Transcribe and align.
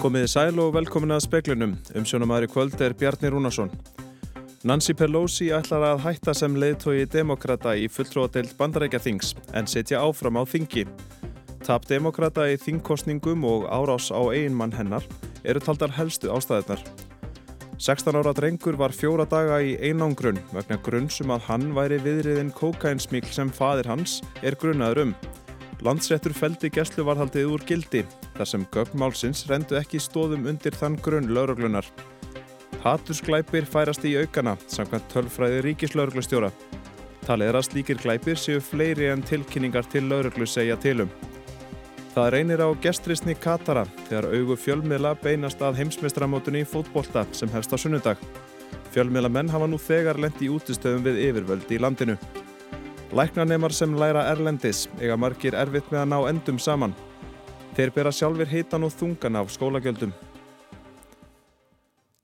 Komiði 0.00 0.30
sæl 0.32 0.56
og 0.62 0.70
velkomin 0.72 1.12
að 1.12 1.26
speklunum. 1.26 1.72
Umsjónumæri 1.92 2.46
kvöld 2.48 2.80
er 2.80 2.94
Bjarni 2.96 3.28
Rúnarsson. 3.34 3.68
Nancy 4.64 4.94
Pelosi 4.96 5.50
ætlar 5.52 5.82
að 5.90 6.00
hætta 6.06 6.32
sem 6.32 6.54
leiðtói 6.56 7.02
demokrata 7.12 7.74
í 7.76 7.84
fulltróðadeild 7.92 8.54
bandarækja 8.56 9.00
þings 9.04 9.34
en 9.52 9.68
setja 9.68 10.00
áfram 10.00 10.38
á 10.40 10.48
þingi. 10.48 10.86
Tap 11.66 11.84
demokrata 11.90 12.46
í 12.48 12.56
þingkostningum 12.62 13.44
og 13.44 13.66
árás 13.68 14.08
á 14.08 14.24
eiginmann 14.32 14.72
hennar 14.72 15.04
eru 15.44 15.60
taldar 15.60 15.92
helstu 15.98 16.32
ástæðunar. 16.32 16.80
16 17.76 18.16
ára 18.22 18.32
drengur 18.32 18.80
var 18.80 18.96
fjóra 18.96 19.28
daga 19.28 19.60
í 19.60 19.76
einangrun 19.84 20.40
vegna 20.54 20.80
grunnsum 20.80 21.36
að 21.36 21.44
hann 21.50 21.68
væri 21.76 22.00
viðriðin 22.00 22.54
kókainsmíkl 22.56 23.36
sem 23.36 23.52
fadir 23.52 23.92
hans 23.92 24.22
er 24.40 24.56
grunnaður 24.56 25.04
um. 25.10 25.14
Landsréttur 25.84 26.32
feldi 26.32 26.72
gæsluvarhaldið 26.72 27.52
úr 27.52 27.68
gildi 27.68 28.06
þar 28.40 28.48
sem 28.48 28.66
gögnmálsins 28.72 29.44
rendu 29.50 29.76
ekki 29.76 30.00
stóðum 30.00 30.46
undir 30.48 30.72
þann 30.72 30.96
grunn 31.04 31.28
lauruglunar. 31.36 31.84
Hatursglæpir 32.80 33.66
færast 33.68 34.06
í 34.08 34.14
aukana 34.16 34.54
samkvæmt 34.64 35.10
tölfræði 35.12 35.60
ríkislauruglustjóra. 35.66 36.48
Talið 37.26 37.50
er 37.50 37.58
að 37.58 37.66
slíkir 37.68 38.00
glæpir 38.00 38.40
séu 38.40 38.62
fleiri 38.64 39.10
en 39.12 39.24
tilkynningar 39.26 39.84
til 39.92 40.06
lauruglu 40.08 40.48
segja 40.48 40.78
tilum. 40.80 41.10
Það 42.14 42.30
reynir 42.34 42.62
á 42.64 42.68
gestrisni 42.82 43.36
Katara 43.38 43.84
þegar 44.08 44.30
augu 44.32 44.56
fjölmiðla 44.58 45.12
beinast 45.20 45.60
að 45.62 45.82
heimsmeistramótunni 45.82 46.64
í 46.64 46.70
fótbolta 46.70 47.26
sem 47.36 47.52
hefst 47.52 47.76
á 47.76 47.78
sunnudag. 47.78 48.16
Fjölmiðla 48.94 49.30
menn 49.30 49.52
hafa 49.52 49.68
nú 49.68 49.78
þegar 49.78 50.18
lendi 50.18 50.48
í 50.48 50.50
útistöðum 50.50 51.04
við 51.04 51.20
yfirvöldi 51.28 51.76
í 51.76 51.82
landinu. 51.84 52.16
Læknanemar 53.14 53.74
sem 53.76 53.92
læra 53.98 54.24
erlendis 54.32 54.86
eiga 54.98 55.20
margir 55.20 55.54
erfitt 55.58 55.92
með 55.92 56.06
að 56.06 56.10
ná 56.14 56.18
endum 56.32 56.58
saman. 56.58 56.96
Þeir 57.70 57.92
bera 57.94 58.10
sjálfur 58.10 58.48
hitan 58.50 58.82
og 58.82 58.90
þungan 58.98 59.38
af 59.38 59.50
skólagjöldum. 59.54 60.10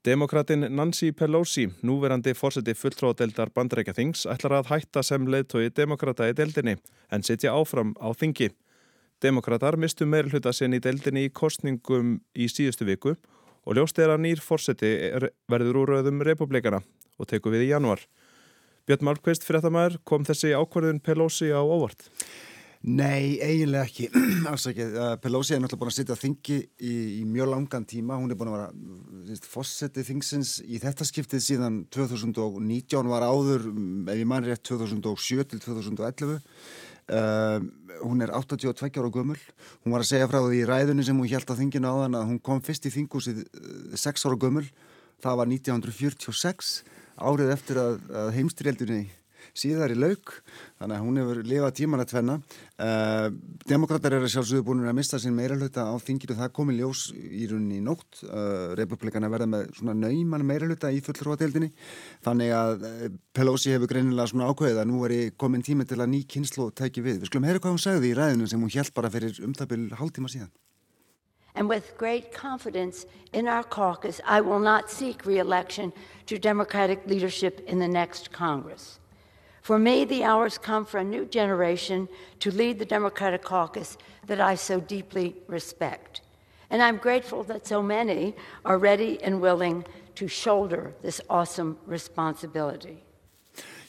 Demokratin 0.07 0.67
Nancy 0.75 1.13
Pelosi, 1.15 1.65
núverandi 1.83 2.33
fórseti 2.35 2.75
fulltróðadeildar 2.75 3.53
bandreikja 3.55 3.95
þings, 3.95 4.25
ætlar 4.27 4.57
að 4.59 4.69
hætta 4.73 5.03
sem 5.03 5.25
leiðtói 5.27 5.69
demokrata 5.75 6.27
í 6.27 6.35
deildinni 6.35 6.77
en 7.11 7.23
sitja 7.23 7.55
áfram 7.55 7.95
á 7.99 8.11
þingi. 8.15 8.51
Demokrater 9.23 9.75
mistu 9.79 10.05
meirulhuta 10.05 10.53
sinn 10.53 10.75
í 10.75 10.81
deildinni 10.83 11.25
í 11.27 11.31
kostningum 11.33 12.17
í 12.35 12.47
síðustu 12.51 12.87
viku 12.87 13.15
og 13.67 13.79
ljóst 13.79 13.99
er 14.03 14.11
að 14.13 14.23
nýr 14.27 14.43
fórseti 14.43 14.91
verður 15.47 15.81
úr 15.81 15.93
rauðum 15.95 16.23
republikana 16.27 16.83
og 17.17 17.31
teku 17.31 17.51
við 17.55 17.69
í 17.69 17.71
januar. 17.71 18.03
Björn 18.87 19.09
Malmqvist, 19.09 19.47
fyrirtamæður, 19.47 19.97
kom 20.07 20.27
þessi 20.27 20.53
ákvarðun 20.55 21.03
Pelosi 21.03 21.51
á 21.51 21.59
óvart? 21.59 22.07
Nei, 22.85 23.37
eiginlega 23.41 23.87
ekki. 23.87 24.09
Afsakið, 24.51 24.97
Pelosi 25.23 25.55
er 25.55 25.63
náttúrulega 25.63 25.81
búin 25.81 25.91
að 25.91 25.97
sitja 25.97 26.17
þingi 26.19 26.57
í, 26.61 26.93
í 27.19 27.23
mjög 27.27 27.49
langan 27.53 27.87
tíma. 27.89 28.19
Hún 28.21 28.31
er 28.31 28.39
búin 28.39 28.51
að 28.51 28.57
vera 28.59 29.39
fórsetið 29.49 30.11
þingsins 30.11 30.57
í 30.63 30.81
þetta 30.83 31.07
skiptið 31.07 31.43
síðan 31.43 31.81
2019 31.95 33.09
var 33.11 33.25
áður, 33.25 33.65
ef 34.07 34.21
ég 34.21 34.29
mann 34.29 34.45
rétt, 34.45 34.63
2007 34.69 35.49
til 35.51 35.63
2011. 35.65 36.37
Uh, 37.07 37.63
hún 38.03 38.19
er 38.21 38.33
82 38.35 38.99
ára 38.99 39.09
gömul 39.09 39.37
hún 39.85 39.93
var 39.93 40.03
að 40.03 40.09
segja 40.09 40.27
frá 40.27 40.41
því 40.43 40.57
í 40.59 40.65
ræðunni 40.67 41.05
sem 41.07 41.15
hún 41.15 41.29
held 41.31 41.47
að 41.47 41.61
þingina 41.61 41.87
á 41.87 41.95
þann 42.03 42.17
að 42.19 42.25
hún 42.27 42.41
kom 42.43 42.59
fyrst 42.59 42.83
í 42.83 42.91
þingúsið 42.91 43.45
6 43.95 44.27
ára 44.27 44.39
gömul 44.41 44.65
það 45.23 45.39
var 45.39 45.47
1946 45.53 46.73
árið 47.15 47.53
eftir 47.55 47.79
að, 47.79 47.95
að 48.11 48.33
heimstyrjaldunni 48.35 48.99
síðar 49.55 49.93
í 49.93 49.97
lauk 49.99 50.33
þannig 50.77 50.95
að 50.97 51.03
hún 51.05 51.19
hefur 51.21 51.39
lifað 51.47 51.73
tíman 51.79 52.03
að 52.03 52.11
tvenna. 52.11 52.35
Uh, 52.77 53.29
Demokrater 53.69 54.17
eru 54.17 54.29
sjálfsögðu 54.31 54.65
búin 54.67 54.83
að 54.85 54.97
mista 54.99 55.19
sín 55.21 55.35
meira 55.37 55.57
hluta 55.57 55.87
á 55.87 55.95
þinginu. 56.01 56.37
Það 56.37 56.53
komi 56.59 56.77
ljós 56.77 57.07
í 57.15 57.47
rauninni 57.49 57.79
í 57.79 57.85
nótt. 57.85 58.21
Uh, 58.27 58.75
republikana 58.77 59.31
verða 59.33 59.49
með 59.53 59.71
svona 59.79 59.97
nauman 59.97 60.45
meira 60.47 60.69
hluta 60.69 60.93
í 60.93 61.01
fullróadeildinni 61.05 61.71
þannig 62.27 62.53
að 62.57 62.87
uh, 62.87 63.09
Pelosi 63.37 63.73
hefur 63.73 63.91
greinilega 63.91 64.31
svona 64.31 64.51
ákveðið 64.51 64.83
að 64.83 64.89
nú 64.91 65.03
er 65.07 65.17
komin 65.39 65.65
tími 65.65 65.87
til 65.89 66.01
að 66.01 66.13
ný 66.13 66.23
kynslu 66.29 66.69
tæki 66.77 67.05
við. 67.05 67.21
Við 67.23 67.31
skulum 67.31 67.49
heyra 67.49 67.63
hvað 67.63 67.77
hún 67.77 67.83
sagði 67.83 68.13
í 68.13 68.17
ræðinu 68.17 68.49
sem 68.49 68.63
hún 68.63 68.73
held 68.73 68.95
bara 68.97 69.13
fyrir 69.13 69.41
umtabil 69.45 69.87
hálftíma 69.97 70.31
síðan. 70.31 70.53
And 71.57 71.67
with 71.67 71.97
great 71.97 72.31
confidence 72.31 73.07
in 73.33 73.47
our 73.47 73.63
caucus, 73.63 74.21
I 74.27 74.41
will 74.41 74.59
not 74.59 74.91
seek 74.91 75.25
re-election 75.25 75.91
to 76.27 76.37
Democratic 76.37 77.07
leadership 77.07 77.61
in 77.65 77.79
the 77.79 77.87
next 77.87 78.31
Congress. 78.31 78.99
For 79.67 79.77
me, 79.77 80.05
the 80.05 80.23
hours 80.23 80.57
come 80.57 80.85
for 80.85 80.97
a 80.97 81.03
new 81.03 81.25
generation 81.25 82.07
to 82.39 82.51
lead 82.51 82.79
the 82.79 82.85
Democratic 82.85 83.43
caucus 83.43 83.97
that 84.27 84.39
I 84.39 84.55
so 84.55 84.79
deeply 84.79 85.35
respect. 85.47 86.21
And 86.69 86.81
I'm 86.81 86.95
grateful 86.95 87.43
that 87.51 87.67
so 87.67 87.83
many 87.83 88.33
are 88.63 88.77
ready 88.77 89.19
and 89.21 89.41
willing 89.41 89.83
to 90.15 90.29
shoulder 90.29 90.93
this 91.01 91.19
awesome 91.29 91.75
responsibility. 91.85 93.03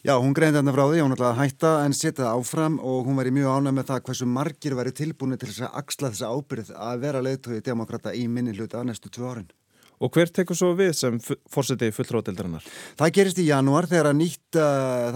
Já, 0.02 0.18
hún 0.18 0.34
greindi 0.34 0.58
þarna 0.58 0.74
frá 0.74 0.84
því, 0.88 0.98
hún 1.04 1.14
ætlaði 1.14 1.30
að 1.30 1.40
hætta 1.44 1.72
en 1.84 1.94
setja 1.94 2.24
það 2.24 2.42
áfram 2.42 2.80
og 2.82 3.06
hún 3.06 3.22
væri 3.22 3.36
mjög 3.38 3.54
ánæg 3.54 3.78
með 3.78 3.88
það 3.92 4.04
hversu 4.08 4.30
margir 4.34 4.78
væri 4.78 4.96
tilbúinu 4.98 5.38
til 5.38 5.52
þess 5.52 5.68
að 5.68 5.78
axla 5.84 6.10
þessa 6.10 6.34
ábyrð 6.34 6.74
að 6.74 7.06
vera 7.06 7.22
leiðtói 7.22 7.62
demokrata 7.70 8.18
í 8.18 8.26
minni 8.26 8.58
hluta 8.58 8.82
næstu 8.82 9.14
tvö 9.14 9.30
árin. 9.30 9.50
Og 9.98 10.12
hver 10.14 10.30
tekur 10.30 10.58
svo 10.58 10.70
við 10.78 10.92
sem 10.94 11.16
fórseti 11.50 11.88
fulltróðildarinnar? 11.94 12.66
Það 12.98 13.14
gerist 13.16 13.40
í 13.42 13.48
janúar 13.48 13.88
þegar 13.90 14.12
að 14.12 14.20
nýtt, 14.20 14.60
uh, 14.60 15.10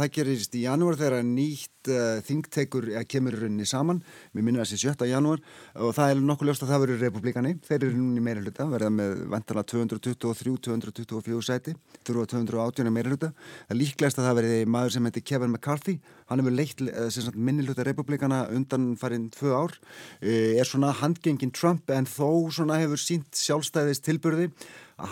nýtt 1.83 1.91
uh, 1.91 2.23
þingtekur 2.27 2.89
uh, 2.93 3.03
kemur 3.07 3.35
runni 3.39 3.67
saman, 3.67 4.03
við 4.33 4.45
minnum 4.45 4.63
að 4.63 4.73
það 4.73 4.83
sé 4.83 4.93
7. 4.93 5.09
janúar 5.11 5.41
og 5.75 5.95
það 5.97 6.11
er 6.11 6.23
nokkuð 6.23 6.49
ljóst 6.49 6.65
að 6.65 6.73
það 6.73 6.83
verður 6.85 7.03
republikani, 7.07 7.55
þeir 7.67 7.79
eru 7.79 7.91
runni 7.95 8.23
meira 8.23 8.43
hluta, 8.43 8.67
verða 8.71 8.91
með 8.91 9.25
vantala 9.33 9.65
223-224 9.73 11.43
sæti, 11.47 11.75
þurfa 12.07 12.27
218 12.35 12.93
meira 12.93 13.13
hluta. 13.13 13.33
Það 13.67 13.75
er 13.75 13.81
líklegast 13.81 14.19
að 14.19 14.29
það 14.29 14.39
verði 14.41 14.61
maður 14.67 14.97
sem 14.97 15.09
heitir 15.09 15.27
Kevin 15.27 15.53
McCarthy, 15.53 15.97
hann 16.31 16.43
hefur 16.43 16.57
leitt 16.57 16.85
uh, 16.87 17.31
minni 17.35 17.67
hluta 17.67 17.87
republikana 17.87 18.45
undan 18.53 18.93
farin 19.01 19.29
tvö 19.33 19.55
ár, 19.55 19.77
er 20.23 20.69
svona 20.69 20.93
handgengin 21.03 21.53
Trump 21.55 21.91
en 21.91 22.09
þó 22.09 22.51
hefur 22.53 23.01
sínt 23.01 23.37
sjálfstæðist 23.37 24.05
tilbyrði 24.07 24.51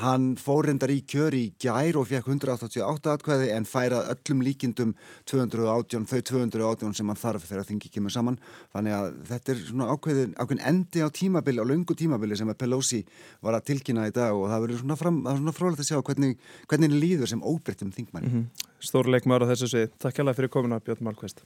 Hann 0.00 0.36
fór 0.38 0.68
reyndar 0.68 0.92
í 0.92 1.00
kjör 1.08 1.34
í 1.34 1.42
gær 1.58 1.96
og 1.98 2.06
fekk 2.10 2.28
188 2.30 3.14
atkvæði 3.16 3.48
en 3.56 3.66
færað 3.66 4.10
öllum 4.12 4.44
líkindum 4.46 4.92
218, 5.30 6.06
þau 6.06 6.20
218 6.30 6.94
sem 6.98 7.10
hann 7.10 7.18
þarf 7.18 7.46
þegar 7.48 7.66
þingi 7.66 7.90
kemur 7.96 8.14
saman. 8.14 8.38
Þannig 8.74 8.96
að 8.98 9.08
þetta 9.32 9.52
er 9.54 9.64
svona 9.64 9.88
ákveðin, 9.90 10.36
ákveðin 10.36 10.64
endi 10.70 11.02
á 11.02 11.08
tímabili, 11.10 11.64
á 11.64 11.66
laungu 11.66 11.96
tímabili 11.98 12.38
sem 12.38 12.52
að 12.52 12.60
Pelosi 12.62 13.02
var 13.42 13.58
að 13.58 13.66
tilkynna 13.72 14.06
í 14.06 14.14
dag 14.14 14.36
og 14.36 14.46
það 14.52 14.66
verður 14.66 14.84
svona, 14.84 15.00
svona 15.40 15.56
frólægt 15.56 15.82
að 15.82 15.90
sjá 15.90 15.98
hvernig, 16.06 16.38
hvernig 16.70 16.94
líður 16.94 17.32
sem 17.34 17.42
óbreyttum 17.42 17.90
þingmanni. 17.96 18.30
Mm 18.30 18.38
-hmm. 18.38 18.70
Stórleikmar 18.80 19.42
á 19.42 19.50
þessu 19.50 19.72
svið. 19.74 19.90
Takk 19.98 20.14
hjá 20.14 20.24
það 20.24 20.36
fyrir 20.36 20.54
komuna 20.54 20.80
Björn 20.80 21.04
Málkvæst. 21.08 21.42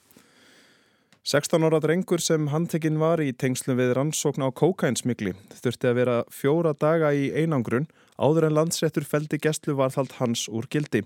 16 1.25 1.65
ára 1.65 1.79
drengur 1.81 2.21
sem 2.21 2.51
handtekinn 2.53 2.99
var 3.01 3.17
í 3.25 3.31
tengslum 3.33 3.79
við 3.79 3.95
rannsókn 3.97 4.45
á 4.45 4.53
kókainsmigli 4.53 5.31
þurfti 5.57 5.89
að 5.89 5.97
vera 5.97 6.17
fjóra 6.29 6.75
daga 6.77 7.15
í 7.17 7.31
einangrun 7.33 7.87
áður 8.21 8.51
en 8.51 8.57
landsréttur 8.59 9.07
feldi 9.09 9.39
gæstlu 9.41 9.73
varðhald 9.79 10.13
hans 10.19 10.45
úr 10.53 10.69
gildi. 10.69 11.01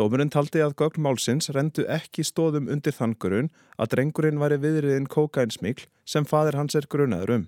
Dómurinn 0.00 0.32
taldi 0.32 0.64
að 0.64 0.78
gögn 0.80 1.04
málsins 1.04 1.52
rendu 1.52 1.84
ekki 1.84 2.24
stóðum 2.24 2.72
undir 2.72 2.96
þangurun 2.96 3.52
að 3.76 3.92
drengurinn 3.92 4.40
væri 4.40 4.62
viðriðin 4.64 5.12
kókainsmigl 5.12 5.90
sem 6.08 6.24
fadir 6.24 6.56
hans 6.56 6.80
er 6.80 6.88
grunaður 6.88 7.36
um. 7.36 7.44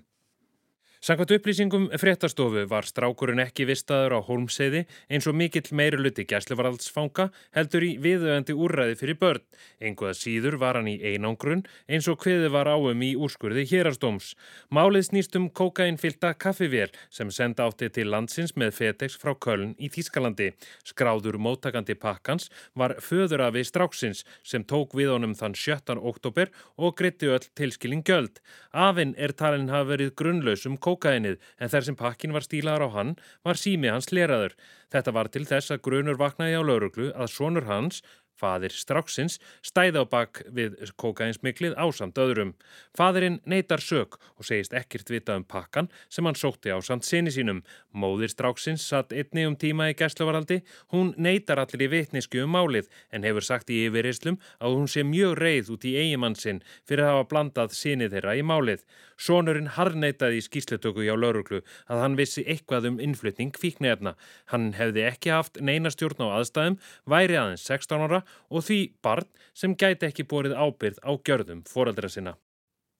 Sankvæmt 0.97 1.31
upplýsingum 1.35 1.83
fréttastofu 2.01 2.63
var 2.65 2.85
strákurinn 2.89 3.37
ekki 3.43 3.67
vistaður 3.69 4.15
á 4.17 4.19
Holmseiði 4.25 4.79
eins 5.13 5.27
og 5.29 5.35
mikill 5.37 5.69
meiruluti 5.77 6.23
gæslevaraldsfanga 6.25 7.27
heldur 7.53 7.85
í 7.85 7.91
viðöðandi 8.01 8.55
úrræði 8.57 8.95
fyrir 8.97 9.19
börn. 9.21 9.43
Enguða 9.77 10.15
síður 10.17 10.57
var 10.57 10.79
hann 10.79 10.89
í 10.89 10.97
einangrun 10.97 11.61
eins 11.85 12.09
og 12.09 12.17
hviði 12.25 12.49
var 12.49 12.71
áum 12.73 13.03
í 13.05 13.11
úrskurði 13.13 13.67
hérastóms. 13.69 14.31
Málið 14.73 15.05
snýst 15.11 15.37
um 15.37 15.45
kokainfylta 15.53 16.33
kaffivél 16.33 16.89
sem 17.13 17.29
senda 17.29 17.69
átti 17.69 17.91
til 17.93 18.09
landsins 18.09 18.55
með 18.57 18.73
FedEx 18.79 19.19
frá 19.21 19.35
Köln 19.37 19.75
í 19.77 19.91
Þískalandi. 19.93 20.49
Skráður 20.81 21.37
móttakandi 21.37 21.93
pakkans 21.93 22.49
var 22.73 22.97
föður 23.05 23.45
af 23.45 23.53
við 23.53 23.69
stráksins 23.69 24.25
sem 24.41 24.65
tók 24.65 24.97
við 24.97 25.13
honum 25.13 25.37
þann 25.37 25.53
17. 25.53 26.01
oktober 26.01 26.49
og 26.75 26.97
gritti 26.97 27.29
öll 27.29 27.45
tilskilling 27.53 28.01
göld. 28.01 28.41
Afinn 28.73 29.13
er 29.13 29.37
talin 29.37 29.69
hafa 29.69 29.93
verið 29.93 30.15
grunnlausum 30.17 30.81
kókainið 30.87 31.37
en 31.59 31.73
þar 31.73 31.87
sem 31.87 31.99
pakkin 31.99 32.35
var 32.35 32.47
stílaður 32.47 32.87
á 32.87 32.89
hann 32.95 33.15
var 33.43 33.59
sími 33.59 33.91
hans 33.91 34.09
leraður. 34.15 34.55
Þetta 34.93 35.15
var 35.19 35.31
til 35.33 35.45
þess 35.49 35.75
að 35.75 35.83
grunur 35.89 36.19
vaknaði 36.21 36.55
á 36.55 36.63
lauruglu 36.63 37.11
að 37.11 37.33
sonur 37.35 37.67
hans, 37.67 38.01
Fadir 38.37 38.73
Stráksins 38.73 39.39
stæði 39.65 40.03
á 40.03 40.05
bak 40.05 40.43
við 40.53 40.77
kókainsmiklið 41.01 41.75
ásamt 41.77 42.19
öðrum. 42.21 42.53
Fadirinn 42.97 43.39
neytar 43.49 43.81
sög 43.81 44.19
og 44.37 44.45
segist 44.45 44.75
ekkert 44.77 45.09
vita 45.09 45.35
um 45.37 45.45
pakkan 45.47 45.89
sem 46.09 46.25
hann 46.27 46.37
sótti 46.37 46.73
ásamt 46.73 47.07
sinni 47.07 47.33
sínum. 47.33 47.63
Móðir 47.93 48.31
Stráksins 48.33 48.85
satt 48.85 49.15
einni 49.15 49.47
um 49.49 49.57
tíma 49.57 49.89
í 49.91 49.97
gæsluvaraldi. 49.97 50.61
Hún 50.93 51.13
neytar 51.17 51.63
allir 51.63 51.87
í 51.87 51.91
vitnisku 51.95 52.43
um 52.45 52.53
málið 52.53 52.91
en 53.11 53.25
hefur 53.25 53.45
sagt 53.45 53.73
í 53.73 53.83
yfirrislum 53.87 54.37
að 54.61 54.77
hún 54.77 54.91
sé 54.91 55.05
mjög 55.07 55.37
reið 55.41 55.73
út 55.73 55.89
í 55.89 55.95
eigimann 55.97 56.37
sinn 56.37 56.61
fyrir 56.85 57.07
að 57.07 57.13
hafa 57.15 57.29
blandað 57.33 57.75
sinni 57.77 58.09
þeirra 58.13 58.37
í 58.37 58.45
málið. 58.45 58.85
Sónurinn 59.17 59.71
harneytaði 59.73 60.37
í 60.37 60.45
skýslutöku 60.45 61.01
hjá 61.01 61.15
lauruglu 61.17 61.63
að 61.89 62.03
hann 62.03 62.17
vissi 62.19 62.45
eitthvað 62.45 62.91
um 62.91 62.99
innflytning 63.01 63.55
fíknefna. 63.57 64.13
Hann 64.53 64.75
hefði 64.77 65.07
ekki 65.09 65.33
haft 65.33 65.57
neina 65.57 65.89
stjórn 65.89 66.21
á 66.21 66.37
aðstæðum, 66.37 66.77
væri 67.09 67.39
aðeins 67.39 67.65
16 67.65 68.05
ára 68.05 68.21
og 68.49 68.65
því 68.67 68.79
barn 69.03 69.29
sem 69.53 69.75
gæti 69.75 70.09
ekki 70.09 70.27
borið 70.29 70.57
ábyrð 70.57 70.99
á 71.03 71.11
gjörðum 71.17 71.63
foreldra 71.67 72.09
sinna. 72.09 72.35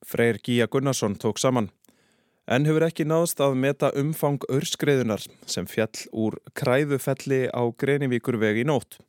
Freyr 0.06 0.40
Gíja 0.44 0.68
Gunnarsson 0.68 1.18
tók 1.18 1.40
saman. 1.42 1.72
En 2.48 2.64
hefur 2.64 2.86
ekki 2.88 3.04
náðst 3.04 3.42
að 3.44 3.58
meta 3.60 3.90
umfang 4.00 4.40
örskreiðunar 4.48 5.26
sem 5.50 5.68
fjall 5.68 6.06
úr 6.16 6.38
kræðufelli 6.56 7.48
á 7.52 7.62
Greinivíkurvegi 7.76 8.64
í 8.64 8.68
nótt. 8.70 9.02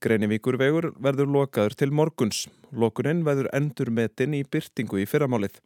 Greinivíkurvegur 0.00 0.94
verður 0.96 1.28
lokaður 1.28 1.76
til 1.76 1.90
morguns. 1.92 2.46
Lokuninn 2.72 3.20
verður 3.26 3.50
endur 3.52 3.90
metin 3.92 4.38
í 4.38 4.46
byrtingu 4.48 5.02
í 5.02 5.04
fyrramálið. 5.04 5.58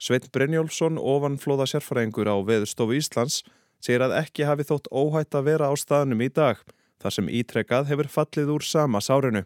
Sveit 0.00 0.30
Brynjólfsson, 0.32 0.96
ofanflóða 0.96 1.66
sérfæraengur 1.68 2.30
á 2.32 2.36
Veðurstofu 2.48 2.96
Íslands, 2.96 3.42
segir 3.84 4.06
að 4.06 4.16
ekki 4.22 4.48
hafi 4.48 4.64
þótt 4.64 4.88
óhætt 4.88 5.36
að 5.36 5.50
vera 5.50 5.68
á 5.68 5.74
staðnum 5.76 6.24
í 6.24 6.30
dag 6.32 6.64
þar 7.04 7.14
sem 7.18 7.28
ítrekkað 7.28 7.90
hefur 7.92 8.08
fallið 8.08 8.54
úr 8.54 8.64
sama 8.64 9.02
sárinu. 9.04 9.44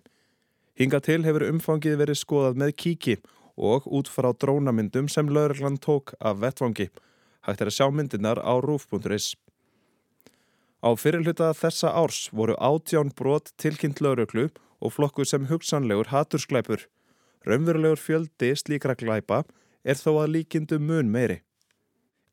Hinga 0.79 1.01
til 1.03 1.25
hefur 1.27 1.43
umfangið 1.49 1.99
verið 1.99 2.21
skoðað 2.21 2.61
með 2.63 2.75
kíki 2.79 3.17
og 3.59 3.89
út 3.91 4.07
frá 4.07 4.31
drónamyndum 4.31 5.09
sem 5.11 5.27
lauruglan 5.27 5.81
tók 5.83 6.15
af 6.23 6.39
vettvangi. 6.39 6.87
Hægt 7.43 7.65
er 7.65 7.71
að 7.71 7.75
sjá 7.75 7.89
myndinar 7.91 8.39
á 8.39 8.55
rúf.is. 8.63 9.35
Á 10.79 10.95
fyrirluta 10.95 11.51
þessa 11.59 11.91
árs 11.91 12.29
voru 12.31 12.55
átján 12.63 13.11
brot 13.11 13.51
tilkynnt 13.59 13.99
lauruglu 13.99 14.47
og 14.79 14.95
flokku 14.95 15.27
sem 15.27 15.49
hugsanlegur 15.51 16.13
hatursklæpur. 16.15 16.87
Raunverulegur 17.43 17.99
fjöldi 17.99 18.55
slíkra 18.55 18.95
glæpa 18.95 19.43
er 19.83 19.99
þó 19.99 20.23
að 20.23 20.37
líkindu 20.37 20.79
mun 20.79 21.11
meiri. 21.11 21.41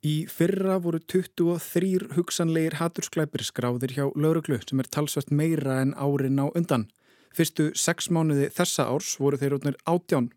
Í 0.05 0.27
fyrra 0.29 0.75
voru 0.77 0.99
23 1.01 2.11
hugsanleir 2.13 2.75
hatursklæpir 2.77 3.41
skráðir 3.47 3.95
hjá 3.95 4.03
lauruglu 4.13 4.59
sem 4.61 4.81
er 4.83 4.89
talsvægt 4.93 5.31
meira 5.33 5.79
en 5.81 5.95
árin 5.97 6.37
á 6.37 6.45
undan. 6.51 6.83
Fyrstu 7.33 7.71
sex 7.73 8.11
mánuði 8.13 8.51
þessa 8.53 8.85
árs 8.93 9.15
voru 9.17 9.39
þeir 9.41 9.55
átnir 9.57 9.79
átján. 9.89 10.27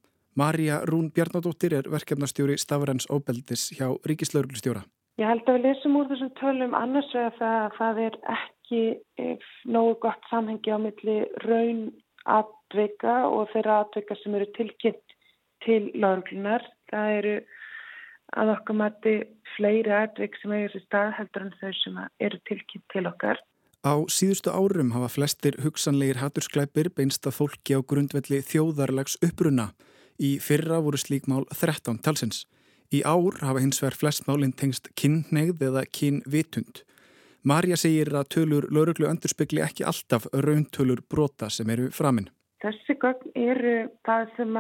Marja 0.41 0.79
Rún 0.89 1.11
Bjarnadóttir 1.13 1.77
er 1.77 1.91
verkefnastjóri 1.93 2.57
Stavarens 2.57 3.11
Óbeldis 3.13 3.67
hjá 3.77 3.91
Ríkislauruglustjóra. 4.09 4.87
Ég 5.21 5.29
held 5.29 5.45
að 5.45 5.59
við 5.59 5.67
lesum 5.67 6.01
úr 6.01 6.09
þessum 6.15 6.33
tölum 6.41 6.79
annars 6.79 7.13
vegar 7.13 7.37
það 7.37 7.61
að 7.67 7.79
það 7.83 8.03
er 8.07 8.19
ekki 8.39 8.83
eh, 9.21 9.47
nógu 9.69 9.99
gott 10.07 10.33
samhengi 10.33 10.73
á 10.73 10.79
milli 10.81 11.19
raun 11.45 11.85
atvika 12.25 13.21
og 13.29 13.53
þeirra 13.53 13.83
atvika 13.85 14.17
sem 14.23 14.41
eru 14.41 14.49
tilkynnt 14.57 15.17
til 15.67 15.91
lauruglunar. 15.93 16.65
Það 16.89 17.17
eru 17.21 17.39
að 18.37 18.55
okkur 18.57 18.77
mati 18.77 19.15
fleiri 19.57 19.93
atvik 19.95 20.37
sem 20.41 20.53
eigir 20.53 20.75
sér 20.75 20.85
stað 20.87 21.15
heldur 21.19 21.47
en 21.47 21.55
þau 21.61 21.73
sem 21.83 22.01
eru 22.27 22.41
tilkynnt 22.49 22.87
til 22.93 23.07
okkar. 23.09 23.41
Á 23.87 23.95
síðustu 24.11 24.51
árum 24.51 24.91
hafa 24.93 25.09
flestir 25.15 25.57
hugsanleir 25.63 26.19
hattursklæpir 26.19 26.91
beinst 26.97 27.27
að 27.27 27.39
fólki 27.39 27.79
á 27.79 27.81
grundvelli 27.81 28.43
þjóðarlegs 28.43 29.17
uppruna. 29.23 29.71
Í 30.19 30.39
fyrra 30.43 30.81
voru 30.83 30.99
slíkmál 30.99 31.47
13 31.55 32.03
talsins. 32.03 32.45
Í 32.91 33.05
ár 33.07 33.39
hafa 33.45 33.63
hins 33.63 33.79
vegar 33.83 33.97
flest 34.01 34.27
málinn 34.27 34.57
tengst 34.57 34.91
kynneigð 34.99 35.63
eða 35.69 35.85
kynvitund. 35.87 36.83
Marja 37.47 37.77
segir 37.79 38.11
að 38.19 38.31
tölur 38.35 38.67
lauruglu 38.75 39.07
öndurspegli 39.07 39.63
ekki 39.63 39.87
alltaf 39.87 40.27
rauntölur 40.33 41.05
brota 41.09 41.49
sem 41.53 41.71
eru 41.71 41.93
framinn. 41.95 42.29
Þessi 42.63 42.95
gögn 42.99 43.35
eru 43.39 43.75
það 44.07 44.31
sem 44.37 44.57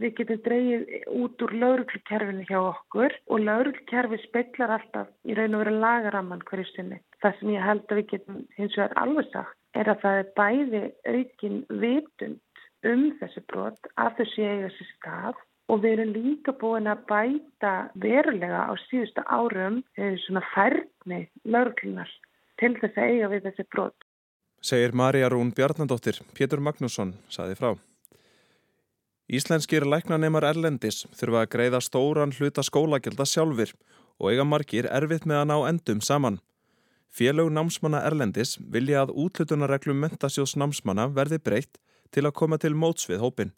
við 0.00 0.14
getum 0.20 0.38
dreyið 0.46 0.84
út 1.22 1.42
úr 1.44 1.52
lauruglukerfinu 1.62 2.46
hjá 2.48 2.60
okkur 2.60 3.16
og 3.28 3.42
lauruglukerfi 3.44 4.20
speiklar 4.22 4.72
alltaf 4.78 5.10
í 5.28 5.36
raun 5.36 5.58
og 5.58 5.64
veru 5.64 5.74
lagaramman 5.82 6.44
hverju 6.48 6.70
sinni. 6.70 7.02
Það 7.20 7.36
sem 7.40 7.52
ég 7.52 7.66
held 7.68 7.84
að 7.84 8.00
við 8.00 8.08
getum 8.14 8.40
hins 8.56 8.78
vegar 8.78 8.96
alveg 9.02 9.28
sagt 9.34 9.80
er 9.80 9.90
að 9.90 10.00
það 10.04 10.20
er 10.20 10.30
bæði 10.40 10.82
aukin 11.12 11.58
vitund 11.82 12.64
um 12.88 13.04
þessi 13.20 13.42
brot 13.52 13.92
að 14.00 14.16
þessi 14.20 14.46
eiga 14.48 14.70
sér 14.78 14.90
stað 14.94 15.44
og 15.72 15.80
við 15.84 15.96
erum 15.96 16.14
líka 16.16 16.52
búin 16.60 16.88
að 16.90 17.04
bæta 17.10 17.74
verulega 18.00 18.66
á 18.68 18.72
síðustu 18.86 19.24
árum 19.24 19.82
eh, 19.96 20.16
svona 20.24 20.44
færni 20.54 21.24
lauruglunar 21.44 22.10
til 22.60 22.74
þess 22.80 23.00
að 23.00 23.12
eiga 23.12 23.30
við 23.32 23.48
þessi 23.48 23.68
brot 23.72 24.03
segir 24.64 24.94
Marja 24.96 25.28
Rún 25.28 25.52
Bjarnandóttir, 25.52 26.22
Pétur 26.32 26.62
Magnússon, 26.64 27.12
saði 27.28 27.56
frá. 27.58 27.74
Íslenskir 29.28 29.84
læknanemar 29.88 30.44
Erlendis 30.48 31.04
þurfa 31.16 31.44
að 31.44 31.50
greiða 31.54 31.80
stóran 31.84 32.32
hluta 32.36 32.64
skólagjelda 32.64 33.26
sjálfur 33.28 33.74
og 34.20 34.30
eiga 34.30 34.44
margir 34.48 34.88
erfitt 34.88 35.26
með 35.28 35.42
að 35.42 35.48
ná 35.50 35.56
endum 35.68 36.00
saman. 36.04 36.38
Félög 37.14 37.50
námsmanna 37.52 38.00
Erlendis 38.08 38.56
vilja 38.72 39.04
að 39.04 39.14
útlutunarreglum 39.24 40.00
mentasjós 40.00 40.56
námsmanna 40.60 41.10
verði 41.12 41.40
breytt 41.44 41.78
til 42.12 42.24
að 42.24 42.36
koma 42.40 42.58
til 42.60 42.74
móts 42.74 43.08
við 43.10 43.20
hópin. 43.24 43.52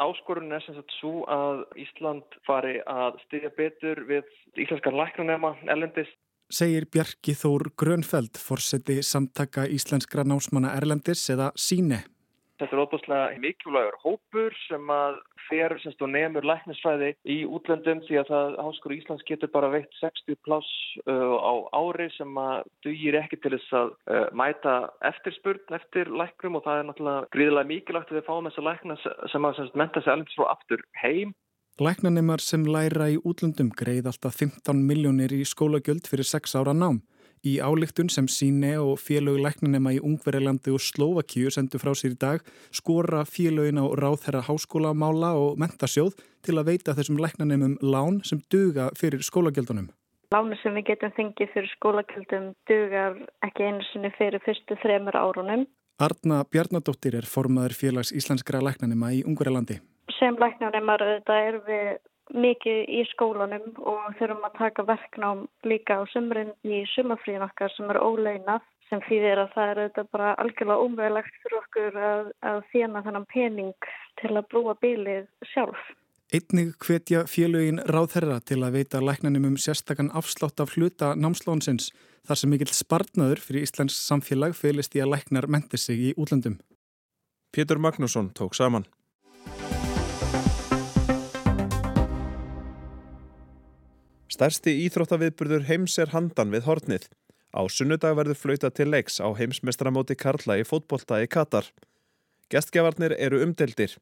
Áskorun 0.00 0.52
er 0.52 0.62
sem 0.64 0.74
sagt 0.74 0.92
svo 0.98 1.22
að 1.30 1.64
Ísland 1.80 2.38
fari 2.46 2.80
að 2.90 3.20
styðja 3.24 3.52
betur 3.56 4.04
við 4.08 4.28
íslenskar 4.58 4.96
læknanema 4.96 5.54
Erlendis 5.64 6.10
segir 6.52 6.88
Bjarki 6.92 7.34
Þór 7.38 7.70
Grönfeld, 7.80 8.38
forseti 8.40 9.00
samtaka 9.02 9.68
íslenskra 9.70 10.26
námsmanna 10.26 10.74
Erlendis 10.78 11.26
eða 11.32 11.52
Síne. 11.56 12.04
Þetta 12.60 12.76
er 12.76 12.82
óbúslega 12.84 13.38
mikilvægur 13.42 13.96
hópur 14.04 14.54
sem 14.68 14.90
að 14.94 15.16
fer 15.48 15.74
semst 15.82 16.02
og 16.04 16.10
nefnur 16.12 16.46
læknisfræði 16.46 17.10
í 17.34 17.40
útlöndum 17.44 18.00
því 18.06 18.20
að 18.20 18.30
það 18.30 18.56
Háskóru 18.66 18.96
Íslands 18.96 19.26
getur 19.28 19.50
bara 19.52 19.70
veitt 19.72 19.98
60 20.00 20.38
pláss 20.46 20.70
uh, 21.04 21.34
á 21.34 21.52
ári 21.76 22.08
sem 22.14 22.38
að 22.40 22.70
dugir 22.86 23.18
ekki 23.20 23.40
til 23.42 23.54
þess 23.56 23.76
að 23.80 23.92
uh, 24.06 24.26
mæta 24.38 24.76
eftirspurn 25.10 25.78
eftir 25.78 26.12
læknum 26.22 26.60
og 26.60 26.66
það 26.66 26.80
er 26.80 26.88
náttúrulega 26.90 27.32
gríðilega 27.36 27.70
mikilvægt 27.72 28.12
að 28.14 28.20
við 28.20 28.28
fáum 28.30 28.50
þessa 28.50 28.66
lækna 28.68 28.98
sem 29.32 29.48
að 29.48 29.58
semst 29.58 29.80
menta 29.82 30.04
sig 30.04 30.14
alveg 30.14 30.34
svo 30.34 30.48
aftur 30.54 30.86
heim 31.02 31.34
Læknanemar 31.82 32.38
sem 32.38 32.62
læra 32.70 33.08
í 33.10 33.16
útlöndum 33.26 33.72
greið 33.74 34.06
alltaf 34.06 34.36
15 34.38 34.78
miljónir 34.86 35.32
í 35.34 35.40
skólagjöld 35.42 36.06
fyrir 36.06 36.22
6 36.22 36.52
ára 36.54 36.70
nám. 36.70 37.00
Í 37.42 37.56
álíktun 37.58 38.06
sem 38.14 38.28
síne 38.30 38.76
og 38.78 39.00
félög 39.02 39.40
læknanema 39.42 39.90
í 39.90 39.98
Ungverilandi 39.98 40.70
og 40.70 40.78
Slovakíu 40.78 41.50
sendu 41.50 41.80
frá 41.82 41.90
sér 41.98 42.14
í 42.14 42.18
dag 42.22 42.44
skora 42.70 43.24
félögin 43.26 43.82
á 43.82 43.90
ráðherra 43.90 44.44
háskólamála 44.46 45.32
og 45.34 45.58
mentasjóð 45.58 46.14
til 46.46 46.54
að 46.60 46.68
veita 46.68 46.94
þessum 46.94 47.18
læknanemum 47.18 47.74
lán 47.82 48.20
sem 48.22 48.38
duga 48.54 48.92
fyrir 48.94 49.26
skólagjöldunum. 49.26 49.88
Lánu 50.30 50.54
sem 50.62 50.78
við 50.78 50.92
getum 50.92 51.10
þengið 51.18 51.50
fyrir 51.56 51.72
skólagjöldum 51.72 52.46
dugar 52.70 53.18
ekki 53.42 53.66
einu 53.66 53.82
sinni 53.88 54.12
fyrir 54.14 54.38
fyrstu 54.46 54.78
þremur 54.78 55.18
árunum. 55.18 55.66
Arna 55.98 56.44
Bjarnadóttir 56.46 57.18
er 57.18 57.26
formaður 57.26 57.74
félags 57.74 58.14
íslenskra 58.14 58.62
læknanema 58.62 59.10
í 59.10 59.24
Ungverilandi 59.26 59.80
sem 60.18 60.36
læknanemar 60.40 61.02
þetta 61.02 61.38
er 61.48 61.60
við 61.68 61.88
mikið 62.32 62.86
í 62.88 63.02
skólanum 63.12 63.74
og 63.84 64.14
þurfum 64.18 64.46
að 64.48 64.54
taka 64.58 64.84
verknám 64.88 65.42
líka 65.68 66.00
á 66.00 66.02
sumrin 66.12 66.54
í 66.64 66.84
sumafríðin 66.94 67.44
okkar 67.44 67.72
sem 67.74 67.90
er 67.92 68.00
óleinað 68.00 68.64
sem 68.88 69.02
fyrir 69.08 69.40
að 69.40 69.52
það 69.54 69.72
er 69.72 69.80
þetta 69.82 70.06
bara 70.12 70.30
algjörlega 70.40 70.86
ómögulegt 70.86 71.36
fyrir 71.42 71.58
okkur 71.60 72.00
að, 72.08 72.32
að 72.50 72.62
þjena 72.72 73.04
þennan 73.04 73.28
pening 73.32 73.90
til 74.20 74.32
að 74.32 74.48
brúa 74.52 74.74
bílið 74.80 75.28
sjálf. 75.52 75.84
Einnig 76.34 76.74
hvetja 76.82 77.26
félögin 77.30 77.82
ráðherra 77.84 78.40
til 78.42 78.62
að 78.64 78.80
veita 78.80 79.00
læknanum 79.04 79.50
um 79.52 79.60
sérstakann 79.60 80.10
afslátt 80.16 80.60
af 80.62 80.74
hluta 80.74 81.12
námslónsins 81.14 81.90
þar 82.26 82.40
sem 82.40 82.50
mikill 82.50 82.72
spartnaður 82.72 83.42
fyrir 83.44 83.66
Íslands 83.68 83.98
samfélag 84.08 84.56
fylgist 84.56 84.96
í 84.96 85.04
að 85.04 85.12
læknar 85.14 85.46
menti 85.52 85.78
sig 85.78 86.00
í 86.00 86.14
útlöndum. 86.16 86.56
Pétur 87.54 87.78
Magnússon 87.78 88.32
tók 88.34 88.56
saman. 88.56 88.88
Stærsti 94.34 94.72
íþróttaviðburður 94.88 95.68
heims 95.68 95.94
er 96.02 96.10
handan 96.10 96.50
við 96.50 96.64
hornið. 96.66 97.04
Á 97.54 97.62
sunnudag 97.70 98.16
verður 98.18 98.38
flauta 98.40 98.70
til 98.74 98.88
leiks 98.90 99.20
á 99.22 99.30
heimsmestramóti 99.38 100.16
Karla 100.18 100.56
í 100.58 100.64
fótbolta 100.66 101.20
í 101.22 101.28
Katar. 101.30 101.68
Gestgevarnir 102.50 103.14
eru 103.14 103.44
umdeldir. 103.44 103.94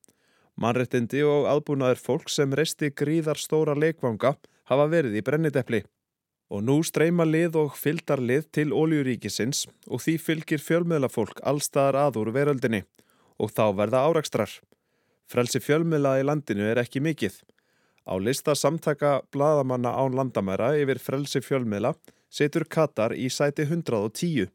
Mannrettindi 0.57 1.21
og 1.29 1.51
aðbúnaður 1.51 2.01
fólk 2.07 2.33
sem 2.33 2.55
reisti 2.57 2.89
gríðar 2.97 3.41
stóra 3.41 3.77
leikvanga 3.77 4.39
hafa 4.73 4.89
verið 4.95 5.21
í 5.21 5.25
brennidepli. 5.27 5.83
Og 6.49 6.65
nú 6.65 6.79
streyma 6.81 7.29
lið 7.29 7.59
og 7.67 7.77
fyldar 7.77 8.21
lið 8.21 8.49
til 8.57 8.71
óljuríkisins 8.73 9.67
og 9.89 10.01
því 10.05 10.19
fylgir 10.31 10.65
fjölmiðlafólk 10.65 11.45
allstaðar 11.45 12.07
aður 12.07 12.33
veröldinni 12.33 12.87
og 13.37 13.53
þá 13.53 13.67
verða 13.83 14.07
árakstrar. 14.09 14.61
Frelsi 15.29 15.61
fjölmiðla 15.61 16.21
í 16.23 16.29
landinu 16.29 16.73
er 16.73 16.81
ekki 16.81 17.05
mikill. 17.05 17.35
Á 18.03 18.19
lista 18.19 18.55
samtaka 18.55 19.23
bladamanna 19.31 19.93
án 19.95 20.17
landamæra 20.19 20.73
yfir 20.81 20.99
frelsi 20.99 21.43
fjölmiðla 21.45 21.95
setur 22.33 22.65
Katar 22.67 23.15
í 23.15 23.29
sæti 23.31 23.63
110. 23.69 24.51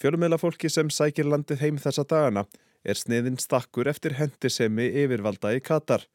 Fjölmiðlafólki 0.00 0.70
sem 0.72 0.90
sækir 0.90 1.28
landið 1.28 1.60
heim 1.60 1.80
þessa 1.82 2.06
dagana 2.08 2.46
er 2.84 2.96
sniðin 2.96 3.36
stakkur 3.40 3.88
eftir 3.88 4.16
hendisemi 4.18 4.88
yfirvalda 5.04 5.54
í 5.56 5.60
Katar. 5.60 6.06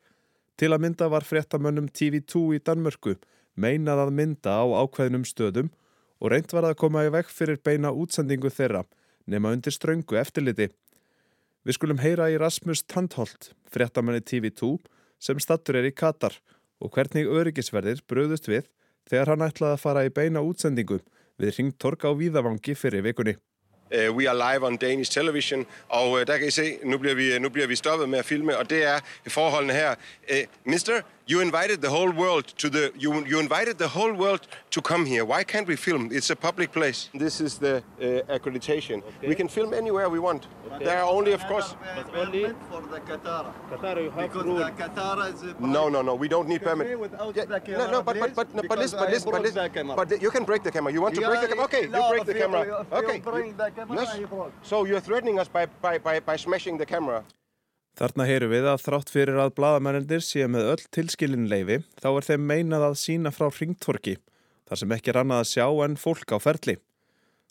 Til 0.57 0.73
að 0.73 0.83
mynda 0.85 1.07
var 1.09 1.23
fréttamönnum 1.23 1.87
TV2 1.93 2.57
í 2.57 2.63
Danmörku 2.65 3.15
meinað 3.55 4.05
að 4.05 4.15
mynda 4.17 4.57
á 4.59 4.65
ákveðnum 4.83 5.25
stöðum 5.27 5.69
og 6.19 6.33
reynd 6.33 6.51
var 6.51 6.67
að 6.67 6.79
koma 6.81 7.05
í 7.05 7.13
vekk 7.13 7.31
fyrir 7.31 7.61
beina 7.63 7.93
útsendingu 7.93 8.51
þeirra 8.51 8.83
nema 9.29 9.53
undir 9.53 9.73
ströngu 9.75 10.17
eftirliti. 10.19 10.69
Við 11.63 11.77
skulum 11.77 12.01
heyra 12.01 12.29
í 12.31 12.37
Rasmus 12.39 12.81
Tandholt, 12.89 13.51
fréttamanni 13.69 14.23
TV2, 14.25 14.77
sem 15.19 15.39
stattur 15.39 15.79
er 15.79 15.89
í 15.89 15.95
Katar 15.95 16.35
og 16.79 16.95
hvernig 16.95 17.27
öryggisverðir 17.27 18.01
bröðust 18.07 18.47
við 18.49 18.69
þegar 19.09 19.33
hann 19.33 19.45
ætlaði 19.49 19.75
að 19.75 19.83
fara 19.83 20.05
í 20.07 20.13
beina 20.13 20.43
útsendingu 20.45 21.01
við 21.39 21.55
ringtork 21.57 22.05
á 22.07 22.11
Víðavangi 22.15 22.75
fyrir 22.75 23.03
vikunni. 23.05 23.35
Uh, 23.89 24.13
we 24.13 24.27
are 24.27 24.37
live 24.37 24.63
on 24.63 24.77
Danish 24.77 25.09
television, 25.11 25.65
og 25.89 26.11
uh, 26.11 26.21
der 26.21 26.37
kan 26.37 26.47
I 26.47 26.51
se, 26.51 26.77
nu 26.83 26.97
bliver, 26.97 27.15
vi, 27.15 27.39
nu 27.39 27.49
bliver 27.49 27.67
vi 27.67 27.75
stoppet 27.75 28.09
med 28.09 28.19
at 28.19 28.25
filme, 28.25 28.57
og 28.57 28.69
det 28.69 28.83
er 28.85 28.99
forholdene 29.27 29.73
her. 29.73 29.95
Uh, 30.29 30.45
mister, 30.63 31.01
you 31.29 31.41
invited 31.41 31.79
the 31.79 31.89
whole 31.89 32.11
world 32.11 32.45
to 32.57 32.67
the, 32.69 32.91
you, 32.97 33.23
you 33.25 33.39
invited 33.39 33.77
the 33.77 33.87
whole 33.87 34.11
world 34.11 34.47
to 34.71 34.81
come 34.81 35.05
here. 35.05 35.23
Why 35.23 35.43
can't 35.43 35.67
we 35.67 35.75
film? 35.75 36.09
It's 36.11 36.31
a 36.31 36.35
public 36.35 36.71
place. 36.71 37.09
This 37.13 37.39
is 37.39 37.59
the 37.59 37.75
uh, 37.77 38.35
accreditation. 38.35 38.97
Okay. 39.03 39.27
We 39.27 39.35
can 39.35 39.47
film 39.47 39.75
anywhere 39.75 40.09
we 40.09 40.17
want. 40.17 40.47
Okay. 40.71 40.85
There 40.85 40.97
are 40.97 41.09
only, 41.17 41.33
of 41.33 41.43
course... 41.45 41.75
But 41.95 42.15
only 42.15 42.45
for 42.69 42.81
the 42.81 42.99
Qatar. 43.01 43.53
Qatar, 43.71 44.03
you 44.03 44.09
have 44.09 44.31
because 44.31 44.43
rule. 44.43 44.57
the 44.57 44.71
Qatar 44.71 45.31
is... 45.31 45.55
No, 45.59 45.87
no, 45.87 46.01
no, 46.01 46.15
we 46.15 46.27
don't 46.27 46.49
need 46.49 46.63
permit. 46.63 46.87
yeah, 47.35 47.45
the 47.45 47.61
no, 47.77 47.91
no, 47.91 48.01
but, 48.01 48.19
but, 48.19 48.35
but, 48.35 48.55
no, 48.55 48.63
but 48.67 48.79
listen, 48.79 48.97
but 48.97 49.11
listen, 49.11 49.31
but 49.31 49.41
listen, 49.43 49.87
but 49.95 50.21
you 50.21 50.31
can 50.31 50.43
break 50.43 50.63
the 50.63 50.71
camera. 50.71 50.91
You 50.91 51.03
want 51.03 51.13
to 51.13 51.21
break 51.21 51.41
the 51.41 51.47
camera? 51.47 51.65
Okay, 51.65 51.83
you 51.83 52.09
break 52.09 52.25
the 52.25 52.33
camera. 52.33 52.85
Okay. 52.91 53.21
Yes. 53.93 54.17
So 54.63 54.85
you're 54.85 54.99
threatening 54.99 55.37
us 55.37 55.47
by, 55.47 55.67
by, 55.67 55.99
by, 55.99 56.21
by 56.21 56.35
smashing 56.37 56.79
the 56.79 56.87
camera. 56.87 57.23
Þarna 57.99 58.25
heyru 58.29 58.47
við 58.47 58.65
að 58.71 58.83
þrátt 58.85 59.09
fyrir 59.11 59.37
að 59.43 59.49
bladamennir 59.57 60.21
séu 60.23 60.45
með 60.47 60.69
öll 60.71 60.83
tilskilin 60.95 61.49
leifi 61.51 61.81
þá 61.99 62.05
er 62.13 62.27
þeim 62.29 62.45
meinað 62.47 62.85
að 62.87 62.93
sína 63.01 63.31
frá 63.35 63.49
ringtvorki 63.51 64.13
þar 64.69 64.79
sem 64.79 64.93
ekki 64.95 65.11
er 65.11 65.19
annað 65.19 65.41
að 65.43 65.49
sjá 65.49 65.65
en 65.83 65.97
fólk 65.99 66.31
á 66.31 66.37
ferli. 66.39 66.77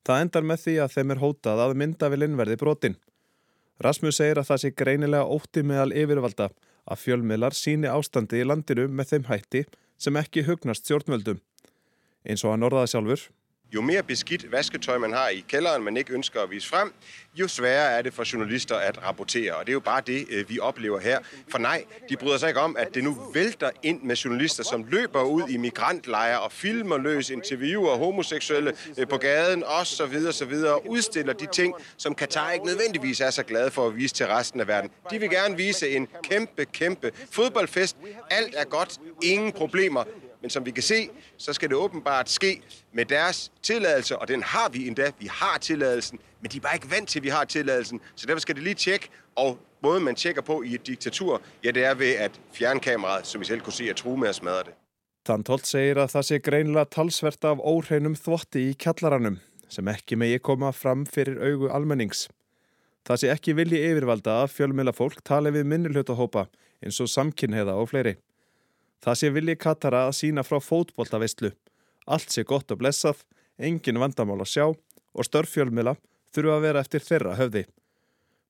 Það 0.06 0.22
endar 0.24 0.46
með 0.48 0.62
því 0.62 0.74
að 0.80 0.94
þeim 0.94 1.12
er 1.12 1.20
hótað 1.20 1.62
að 1.66 1.74
mynda 1.82 2.08
við 2.08 2.22
linnverði 2.22 2.56
brotin. 2.62 2.96
Rasmus 3.84 4.20
segir 4.22 4.40
að 4.40 4.48
það 4.48 4.62
sé 4.62 4.70
greinilega 4.72 5.36
ótti 5.36 5.66
meðal 5.68 5.92
yfirvalda 5.92 6.48
að 6.88 7.02
fjölmiðlar 7.02 7.58
síni 7.58 7.90
ástandi 7.92 8.40
í 8.40 8.46
landinu 8.48 8.88
með 8.88 9.12
þeim 9.12 9.28
hætti 9.28 9.64
sem 10.00 10.16
ekki 10.16 10.46
hugnast 10.48 10.86
stjórnvöldum. 10.86 11.42
Eins 12.24 12.46
og 12.46 12.54
hann 12.54 12.64
orðaði 12.64 12.94
sjálfur 12.94 13.28
Jo 13.74 13.80
mere 13.80 14.02
beskidt 14.02 14.52
vasketøj 14.52 14.98
man 14.98 15.12
har 15.12 15.28
i 15.28 15.44
kælderen, 15.48 15.82
man 15.82 15.96
ikke 15.96 16.12
ønsker 16.12 16.40
at 16.40 16.50
vise 16.50 16.68
frem, 16.68 16.92
jo 17.34 17.48
sværere 17.48 17.98
er 17.98 18.02
det 18.02 18.14
for 18.14 18.32
journalister 18.32 18.76
at 18.76 19.02
rapportere. 19.06 19.54
Og 19.54 19.66
det 19.66 19.72
er 19.72 19.74
jo 19.74 19.80
bare 19.80 20.02
det, 20.06 20.26
øh, 20.30 20.50
vi 20.50 20.58
oplever 20.58 21.00
her. 21.00 21.18
For 21.48 21.58
nej, 21.58 21.84
de 22.08 22.16
bryder 22.16 22.38
sig 22.38 22.48
ikke 22.48 22.60
om, 22.60 22.76
at 22.76 22.94
det 22.94 23.04
nu 23.04 23.16
vælter 23.34 23.70
ind 23.82 24.02
med 24.02 24.16
journalister, 24.16 24.64
som 24.64 24.84
løber 24.84 25.22
ud 25.22 25.42
i 25.48 25.56
migrantlejre 25.56 26.40
og 26.40 26.52
filmer 26.52 26.98
løs, 26.98 27.30
interviewer 27.30 27.96
homoseksuelle 27.96 28.72
øh, 28.98 29.08
på 29.08 29.16
gaden 29.16 29.64
osv. 29.64 30.16
osv. 30.28 30.52
og 30.52 30.88
udstiller 30.88 31.32
de 31.32 31.46
ting, 31.52 31.74
som 31.96 32.14
Katar 32.14 32.50
ikke 32.50 32.66
nødvendigvis 32.66 33.20
er 33.20 33.30
så 33.30 33.42
glade 33.42 33.70
for 33.70 33.86
at 33.86 33.96
vise 33.96 34.14
til 34.14 34.26
resten 34.26 34.60
af 34.60 34.68
verden. 34.68 34.90
De 35.10 35.18
vil 35.18 35.30
gerne 35.30 35.56
vise 35.56 35.88
en 35.90 36.08
kæmpe, 36.22 36.64
kæmpe 36.64 37.12
fodboldfest. 37.30 37.96
Alt 38.30 38.54
er 38.56 38.64
godt, 38.64 38.98
ingen 39.22 39.52
problemer. 39.52 40.04
Men 40.42 40.50
som 40.50 40.66
vi 40.66 40.70
kan 40.70 40.82
se, 40.82 41.08
så 41.36 41.52
skal 41.52 41.68
det 41.68 41.76
åbenbart 41.76 42.30
ske 42.30 42.62
med 42.92 43.04
deres 43.04 43.52
tilladelse, 43.62 44.18
og 44.18 44.28
den 44.28 44.42
har 44.42 44.68
vi 44.68 44.86
endda. 44.86 45.10
Vi 45.18 45.26
har 45.26 45.58
tilladelsen, 45.58 46.18
men 46.40 46.50
de 46.50 46.56
er 46.56 46.60
bare 46.60 46.74
ikke 46.74 46.90
vant 46.90 47.08
til, 47.08 47.18
at 47.18 47.22
vi 47.22 47.28
har 47.28 47.44
tilladelsen. 47.44 48.00
Så 48.14 48.26
derfor 48.26 48.40
skal 48.40 48.54
det 48.54 48.62
lige 48.62 48.74
tjekke, 48.74 49.08
og 49.36 49.58
måden 49.82 50.04
man 50.04 50.14
tjekker 50.14 50.42
på 50.42 50.62
i 50.62 50.74
et 50.74 50.86
diktatur, 50.86 51.42
ja, 51.64 51.70
det 51.70 51.84
er 51.84 51.94
ved 51.94 52.14
at 52.14 52.40
fjerne 52.52 52.80
kameraet, 52.80 53.26
som 53.26 53.40
vi 53.40 53.46
selv 53.46 53.60
kunne 53.60 53.72
se, 53.72 53.90
at 53.90 53.96
true 53.96 54.18
med 54.18 54.28
at 54.28 54.34
smadre 54.34 54.62
det. 54.64 54.74
Tantholt 55.28 55.66
segir 55.66 55.98
að 56.00 56.14
það 56.14 56.24
sé 56.24 56.38
greinilega 56.40 56.88
talsvert 56.88 57.44
af 57.44 57.60
óhreinum 57.60 58.14
þvotti 58.16 58.70
í 58.70 58.76
kjallaranum 58.80 59.40
sem 59.68 59.88
ekki 59.92 60.16
megi 60.16 60.38
koma 60.40 60.70
fram 60.72 61.04
fyrir 61.06 61.36
augu 61.44 61.68
almennings. 61.68 62.28
Það 63.04 63.20
sé 63.20 63.32
ekki 63.34 63.54
vilji 63.58 63.82
yfirvalda 63.90 64.38
að 64.44 64.54
fjölmjöla 64.54 64.94
fólk 64.96 65.20
tali 65.24 65.52
við 65.52 65.68
minnulhjótahópa 65.68 66.46
eins 66.84 67.00
og 67.04 67.10
samkynheiða 67.12 67.76
og 67.76 67.90
fleiri. 67.92 68.14
Það 69.04 69.18
sé 69.20 69.30
vilji 69.34 69.56
Katara 69.56 70.04
að 70.08 70.16
sína 70.18 70.44
frá 70.46 70.58
fótboltaveistlu. 70.62 71.52
Allt 72.06 72.32
sé 72.32 72.44
gott 72.44 72.70
og 72.74 72.80
blessað, 72.80 73.20
engin 73.58 74.00
vandamál 74.00 74.40
að 74.42 74.52
sjá 74.52 74.64
og 74.68 75.26
störfjölmila 75.26 75.96
þurfa 76.34 76.56
að 76.56 76.64
vera 76.66 76.82
eftir 76.84 77.04
þeirra 77.04 77.36
höfði. 77.38 77.64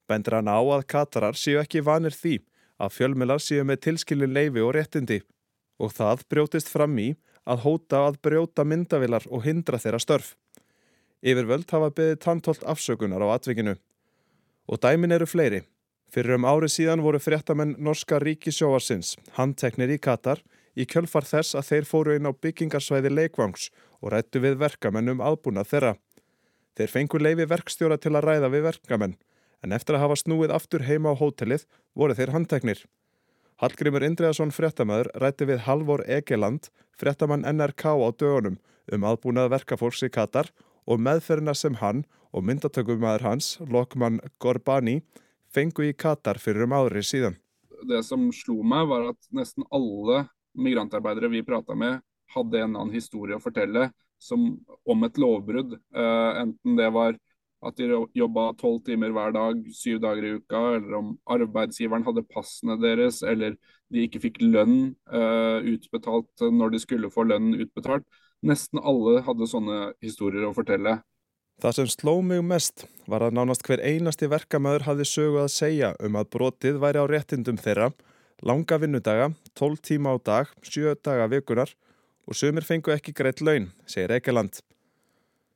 Bendur 0.09 0.39
hann 0.39 0.49
á 0.49 0.59
að 0.59 0.87
Katarar 0.89 1.37
séu 1.37 1.61
ekki 1.61 1.85
vanir 1.85 2.17
því 2.17 2.39
að 2.79 2.95
fjölmilar 2.95 3.43
séu 3.43 3.65
með 3.67 3.83
tilskilin 3.89 4.33
leifi 4.33 4.63
og 4.65 4.73
réttindi 4.77 5.21
og 5.79 5.93
það 5.95 6.25
brjótist 6.33 6.71
fram 6.73 6.97
í 6.99 7.09
að 7.49 7.65
hóta 7.65 8.05
að 8.09 8.21
brjóta 8.25 8.65
myndavilar 8.67 9.25
og 9.31 9.45
hindra 9.47 9.81
þeirra 9.81 10.01
störf. 10.03 10.35
Yfirvöld 11.25 11.71
hafa 11.71 11.91
beðið 11.91 12.21
tantolt 12.23 12.65
afsökunar 12.67 13.25
á 13.25 13.29
atvikinu. 13.35 13.75
Og 14.69 14.81
dæmin 14.83 15.15
eru 15.15 15.27
fleiri. 15.27 15.63
Fyrir 16.09 16.39
um 16.39 16.47
árið 16.49 16.73
síðan 16.73 17.03
voru 17.05 17.19
fréttamenn 17.21 17.75
Norska 17.85 18.17
Ríkisjóvarsins, 18.23 19.13
handteknir 19.37 19.91
í 19.93 19.99
Katar, 20.01 20.41
í 20.73 20.87
kjölfar 20.89 21.27
þess 21.29 21.57
að 21.59 21.67
þeir 21.69 21.89
fóru 21.89 22.15
inn 22.17 22.29
á 22.29 22.33
byggingarsvæði 22.33 23.13
leikvangs 23.13 23.69
og 24.01 24.15
rættu 24.15 24.41
við 24.41 24.57
verkamenn 24.63 25.13
um 25.13 25.21
aðbúnað 25.21 25.69
þeirra. 25.73 25.93
Þeir 26.79 26.95
fengu 26.95 27.21
leifi 27.21 27.49
verkstjóra 27.51 27.99
til 28.01 28.15
að 28.15 28.25
ræða 28.25 28.53
við 28.55 28.65
verkamenn, 28.71 29.19
en 29.61 29.75
eftir 29.77 29.99
að 29.99 30.07
hafa 30.07 30.17
snúið 30.23 30.55
aftur 30.55 30.87
heima 30.89 31.13
á 31.13 31.21
hótelið 31.21 31.67
voru 31.99 32.17
þeir 32.17 32.33
handteknir. 32.33 32.83
Hallgrimur 33.59 34.07
Indriðarsson 34.07 34.55
fréttamaður 34.55 35.11
rætti 35.19 35.49
við 35.51 35.65
Halvor 35.67 36.05
Egeland, 36.07 36.71
fréttamann 36.97 37.45
NRK 37.45 37.85
á 37.91 38.09
dögunum 38.15 38.61
um 38.95 39.05
aðbúnað 39.05 39.53
verkafólks 39.59 40.05
í 40.07 40.13
Katar 40.15 40.49
og 40.89 41.03
meðferna 41.03 41.53
sem 41.59 41.77
hann 41.83 42.07
og 42.33 42.47
myndatökumæður 42.47 43.27
hans, 43.27 43.57
Lokman 43.61 44.23
Gorbani, 44.41 45.03
fengu 45.55 45.85
i 45.87 45.95
Qatar 45.97 46.41
fyrir 46.43 46.67
um 46.67 46.77
ári 46.77 47.05
síðan. 47.05 47.39
Det 47.89 48.03
som 48.07 48.27
slo 48.35 48.61
meg 48.67 48.89
var 48.91 49.11
at 49.13 49.31
nesten 49.35 49.67
alle 49.75 50.27
migrantarbeidere 50.59 51.31
vi 51.31 51.45
prata 51.47 51.77
med, 51.79 52.01
hadde 52.35 52.61
en 52.61 52.75
annen 52.75 52.95
historie 52.95 53.39
å 53.39 53.43
fortelle 53.43 53.89
som, 54.19 54.51
om 54.85 55.07
et 55.07 55.19
lovbrudd. 55.21 55.79
Uh, 55.95 56.43
enten 56.43 56.79
det 56.79 56.91
var 56.95 57.17
at 57.65 57.79
de 57.79 57.89
jobba 58.15 58.53
tolv 58.59 58.83
timer 58.87 59.11
hver 59.15 59.33
dag, 59.35 59.63
syv 59.75 59.99
dager 60.03 60.27
i 60.27 60.33
uka, 60.39 60.61
eller 60.77 60.95
om 61.01 61.13
arbeidsgiveren 61.31 62.07
hadde 62.07 62.27
passene 62.31 62.77
deres, 62.79 63.23
eller 63.27 63.57
de 63.91 64.05
ikke 64.07 64.23
fikk 64.29 64.43
lønn 64.45 64.93
uh, 65.11 65.59
utbetalt 65.67 66.47
når 66.55 66.75
de 66.75 66.83
skulle 66.83 67.11
få 67.11 67.27
lønn 67.27 67.55
utbetalt. 67.59 68.07
Nesten 68.47 68.79
alle 68.79 69.23
hadde 69.27 69.51
sånne 69.51 69.79
historier 70.05 70.47
å 70.47 70.55
fortelle. 70.55 71.01
Það 71.59 71.75
sem 71.75 71.89
sló 71.91 72.13
mig 72.23 72.43
mest 72.47 72.85
var 73.11 73.25
að 73.27 73.35
nánast 73.35 73.65
hver 73.67 73.81
einasti 73.83 74.29
verkamöður 74.31 74.85
hafði 74.87 75.07
sögu 75.11 75.41
að 75.43 75.51
segja 75.51 75.89
um 76.07 76.19
að 76.21 76.29
brotið 76.37 76.79
væri 76.79 77.03
á 77.03 77.05
réttindum 77.11 77.59
þeirra, 77.59 77.89
langa 78.47 78.79
vinnudaga, 78.79 79.33
12 79.59 79.83
tíma 79.89 80.15
á 80.15 80.17
dag, 80.23 80.53
7 80.63 80.95
daga 81.03 81.27
vikunar 81.33 81.73
og 82.31 82.39
sömur 82.39 82.63
fengu 82.63 82.95
ekki 82.95 83.11
greitt 83.11 83.43
laun, 83.43 83.73
segir 83.91 84.15
Eikeland. 84.15 84.61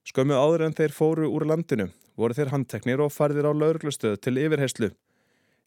Skömmu 0.03 0.35
áður 0.35 0.67
en 0.67 0.75
þeir 0.75 0.97
fóru 0.97 1.31
úr 1.31 1.47
landinu 1.47 1.93
voru 2.19 2.35
þeir 2.35 2.51
handteknir 2.51 3.01
og 3.05 3.13
farðir 3.15 3.47
á 3.47 3.53
lauruglustöðu 3.55 4.19
til 4.19 4.41
yfirheyslu. 4.43 4.91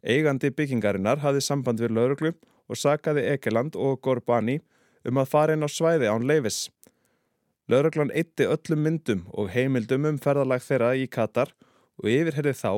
Eigandi 0.04 0.52
byggingarinnar 0.52 1.24
hafði 1.24 1.42
samband 1.48 1.80
við 1.80 1.96
lauruglu 1.96 2.34
og 2.68 2.80
sakaði 2.80 3.24
Eikeland 3.32 3.78
og 3.80 4.02
Gorbani 4.04 4.60
um 5.08 5.22
að 5.22 5.32
fara 5.32 5.56
inn 5.56 5.66
á 5.66 5.70
svæði 5.72 6.12
án 6.12 6.28
leifis. 6.28 6.66
Lauraglann 7.72 8.14
eitti 8.14 8.46
öllum 8.46 8.84
myndum 8.86 9.24
og 9.34 9.50
heimildum 9.50 10.06
um 10.06 10.18
ferðalag 10.22 10.62
þeirra 10.62 10.92
í 11.02 11.08
Katar 11.10 11.50
og 11.98 12.10
yfirherði 12.12 12.54
þá 12.60 12.72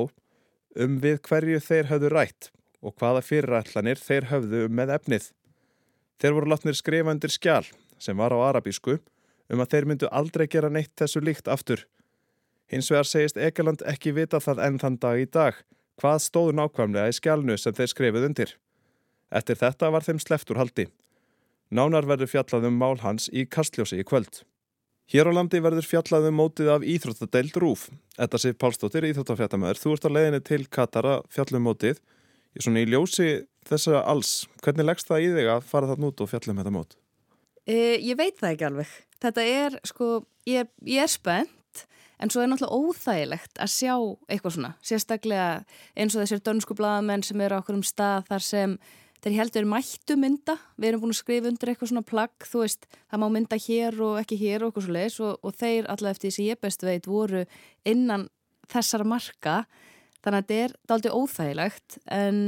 um 0.84 0.96
við 1.02 1.20
hverju 1.28 1.60
þeir 1.60 1.90
höfðu 1.90 2.12
rætt 2.14 2.48
og 2.80 2.94
hvaða 2.96 3.24
fyrirætlanir 3.26 4.00
þeir 4.00 4.28
höfðu 4.30 4.64
um 4.68 4.74
með 4.78 4.94
efnið. 4.96 5.28
Þeir 6.18 6.36
voru 6.38 6.50
látnir 6.54 6.78
skrifa 6.78 7.12
undir 7.12 7.34
skjál 7.34 7.66
sem 8.00 8.16
var 8.16 8.32
á 8.32 8.38
arabísku 8.48 8.96
um 9.52 9.60
að 9.60 9.74
þeir 9.74 9.88
myndu 9.90 10.10
aldrei 10.12 10.46
gera 10.48 10.72
neitt 10.72 10.94
þessu 10.96 11.20
líkt 11.20 11.52
aftur. 11.52 11.84
Hins 12.72 12.88
vegar 12.92 13.08
segist 13.08 13.36
Egeland 13.36 13.84
ekki 13.88 14.14
vita 14.16 14.40
það 14.40 14.64
enn 14.66 14.80
þann 14.80 15.00
dag 15.04 15.20
í 15.20 15.28
dag 15.28 15.60
hvað 16.00 16.20
stóðu 16.24 16.54
nákvæmlega 16.56 17.12
í 17.12 17.16
skjálnu 17.16 17.56
sem 17.58 17.76
þeir 17.76 17.92
skrifuð 17.92 18.28
undir. 18.28 18.52
Eftir 19.28 19.58
þetta 19.60 19.90
var 19.92 20.06
þeim 20.06 20.20
sleftur 20.22 20.60
haldi. 20.60 20.86
Nánar 21.68 22.06
verður 22.08 22.32
fjallað 22.32 22.70
um 22.70 22.78
mál 22.80 22.96
hans 23.02 23.28
í 23.28 23.44
Kastljósi 23.44 24.00
í 24.00 24.06
kvöld. 24.06 24.46
Hér 25.08 25.24
á 25.24 25.32
landi 25.32 25.56
verður 25.64 25.86
fjallaðu 25.88 26.28
um 26.28 26.34
mótið 26.36 26.66
af 26.68 26.82
Íþróttadeild 26.84 27.54
Rúf. 27.56 27.86
Þetta 28.18 28.40
sé 28.42 28.50
Pálsdóttir, 28.52 29.06
Íþróttafjattamöður. 29.08 29.78
Þú 29.80 29.92
ert 29.94 30.04
á 30.04 30.10
leiðinni 30.12 30.40
til 30.44 30.58
Katara 30.68 31.14
fjallum 31.32 31.64
mótið. 31.64 32.02
Ég 32.52 32.66
svona 32.66 32.82
í 32.82 32.90
ljósi 32.92 33.28
þessara 33.70 34.02
alls. 34.12 34.32
Hvernig 34.60 34.84
leggst 34.84 35.08
það 35.08 35.24
í 35.24 35.30
þig 35.38 35.48
að 35.54 35.64
fara 35.70 35.88
það 35.88 36.02
nút 36.04 36.20
og 36.20 36.28
fjallum 36.28 36.60
þetta 36.60 36.74
mót? 36.76 36.92
Uh, 37.64 37.96
ég 38.04 38.20
veit 38.20 38.36
það 38.36 38.50
ekki 38.50 38.68
alveg. 38.68 38.92
Þetta 39.24 39.46
er, 39.54 39.80
sko, 39.88 40.10
ég 40.44 40.66
er, 40.66 40.70
ég 40.92 41.06
er 41.06 41.14
spennt 41.14 41.84
en 42.20 42.34
svo 42.34 42.44
er 42.44 42.52
náttúrulega 42.52 42.76
óþægilegt 42.92 43.64
að 43.64 43.74
sjá 43.78 43.94
eitthvað 44.28 44.58
svona. 44.58 44.74
Sérstaklega 44.84 45.50
eins 45.96 46.18
og 46.18 46.26
þessir 46.26 46.44
dönsku 46.44 46.76
bladamenn 46.76 47.24
sem 47.24 47.48
eru 47.48 47.56
okkur 47.62 47.80
um 47.80 47.86
stað 47.96 48.28
þar 48.28 48.44
sem 48.44 48.76
þeir 49.24 49.36
heldur 49.40 49.68
mættu 49.68 50.16
mynda, 50.20 50.56
við 50.78 50.90
erum 50.90 51.02
búin 51.02 51.14
að 51.14 51.20
skrifa 51.20 51.50
undir 51.50 51.72
eitthvað 51.72 51.92
svona 51.92 52.06
plagg, 52.06 52.46
þú 52.46 52.62
veist, 52.62 52.88
það 53.10 53.22
má 53.22 53.26
mynda 53.34 53.58
hér 53.64 54.00
og 54.06 54.20
ekki 54.20 54.38
hér 54.40 54.62
og 54.62 54.70
eitthvað 54.70 54.86
svo 54.86 54.96
leiðis 54.96 55.18
og, 55.26 55.34
og 55.42 55.58
þeir 55.58 55.90
allavega 55.90 56.16
eftir 56.16 56.28
því 56.28 56.36
sem 56.36 56.48
ég 56.48 56.62
best 56.62 56.86
veit 56.86 57.10
voru 57.10 57.44
innan 57.88 58.28
þessara 58.68 59.08
marka. 59.08 59.58
Þannig 60.22 60.38
að 60.38 60.48
þetta 60.48 60.62
er 60.64 60.76
daldi 60.90 61.14
óþægilegt 61.14 61.98
en 62.14 62.40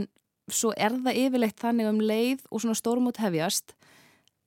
svo 0.50 0.72
er 0.74 0.96
það 1.04 1.20
yfirleitt 1.24 1.60
þannig 1.62 1.90
um 1.90 2.00
leið 2.02 2.46
og 2.50 2.62
svona 2.62 2.78
stórmút 2.78 3.20
hefjast 3.22 3.74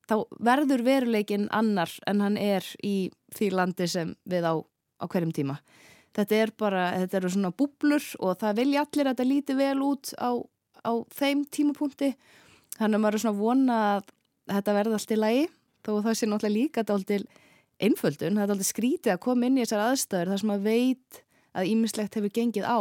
þá 0.08 0.16
verður 0.44 0.84
veruleikin 0.84 1.48
annar 1.54 1.92
en 2.08 2.22
hann 2.24 2.36
er 2.40 2.66
í 2.84 3.10
því 3.34 3.50
landi 3.54 3.88
sem 3.90 4.14
við 4.28 4.46
á, 4.48 4.54
á 5.00 5.04
hverjum 5.08 5.32
tíma. 5.34 5.58
Þetta 6.14 6.36
er 6.38 6.52
bara, 6.58 6.82
þetta 7.02 7.18
eru 7.18 7.30
svona 7.34 7.54
búblur 7.56 8.04
og 8.22 8.36
það 8.42 8.58
vilja 8.60 8.84
allir 8.84 9.08
að 9.08 9.14
þetta 9.14 9.30
líti 9.30 9.56
vel 9.58 9.78
út 9.82 10.12
á 10.14 10.30
á 10.84 10.92
þeim 11.14 11.44
tímapunkti 11.50 12.12
þannig 12.78 12.98
að 12.98 13.02
maður 13.04 13.18
er 13.18 13.24
svona 13.24 13.40
vona 13.40 13.78
að 13.94 14.12
þetta 14.52 14.76
verði 14.78 14.98
allt 14.98 15.14
í 15.14 15.18
lagi 15.20 15.46
þó 15.84 15.92
það 16.04 16.18
sé 16.18 16.28
náttúrulega 16.28 16.54
líka 16.54 16.82
þetta 16.82 16.98
alltaf 16.98 17.40
einföldun, 17.84 18.38
er 18.38 18.50
alltaf 18.50 18.68
skrítið 18.68 19.14
að 19.14 19.22
koma 19.24 19.48
inn 19.48 19.58
í 19.58 19.64
þessar 19.64 19.86
aðstæður 19.88 20.30
þar 20.30 20.42
sem 20.42 20.50
maður 20.52 20.68
veit 20.68 21.22
að 21.54 21.70
ímislegt 21.70 22.18
hefur 22.18 22.34
gengið 22.34 22.66
á 22.66 22.78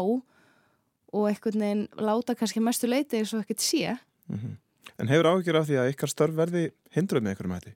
og 1.13 1.29
einhvern 1.29 1.63
veginn 1.65 1.88
láta 1.98 2.36
kannski 2.38 2.62
mestu 2.63 2.89
leiti 2.89 3.19
eins 3.19 3.33
og 3.33 3.43
ekkert 3.43 3.62
sé 3.62 3.98
mm 4.27 4.38
-hmm. 4.38 4.55
En 5.00 5.07
hefur 5.07 5.29
áhyggjur 5.31 5.57
af 5.57 5.67
því 5.67 5.79
að 5.81 5.91
ykkar 5.93 6.12
störf 6.12 6.36
verði 6.38 6.63
hindruð 6.95 7.24
með 7.24 7.33
einhverjum 7.33 7.55
hætti? 7.57 7.74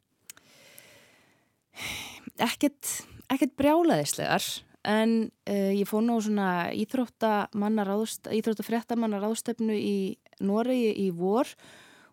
Ekkert, 2.37 2.91
ekkert 3.33 3.55
brjálaðislegar 3.57 4.43
en 4.87 5.27
uh, 5.49 5.71
ég 5.75 5.87
fóð 5.89 6.05
nú 6.07 6.15
svona 6.23 6.71
íþróttafréttamannar 6.71 9.27
ástefnu 9.27 9.75
í 9.75 10.15
Noregi 10.39 10.93
í 11.03 11.11
vor 11.15 11.47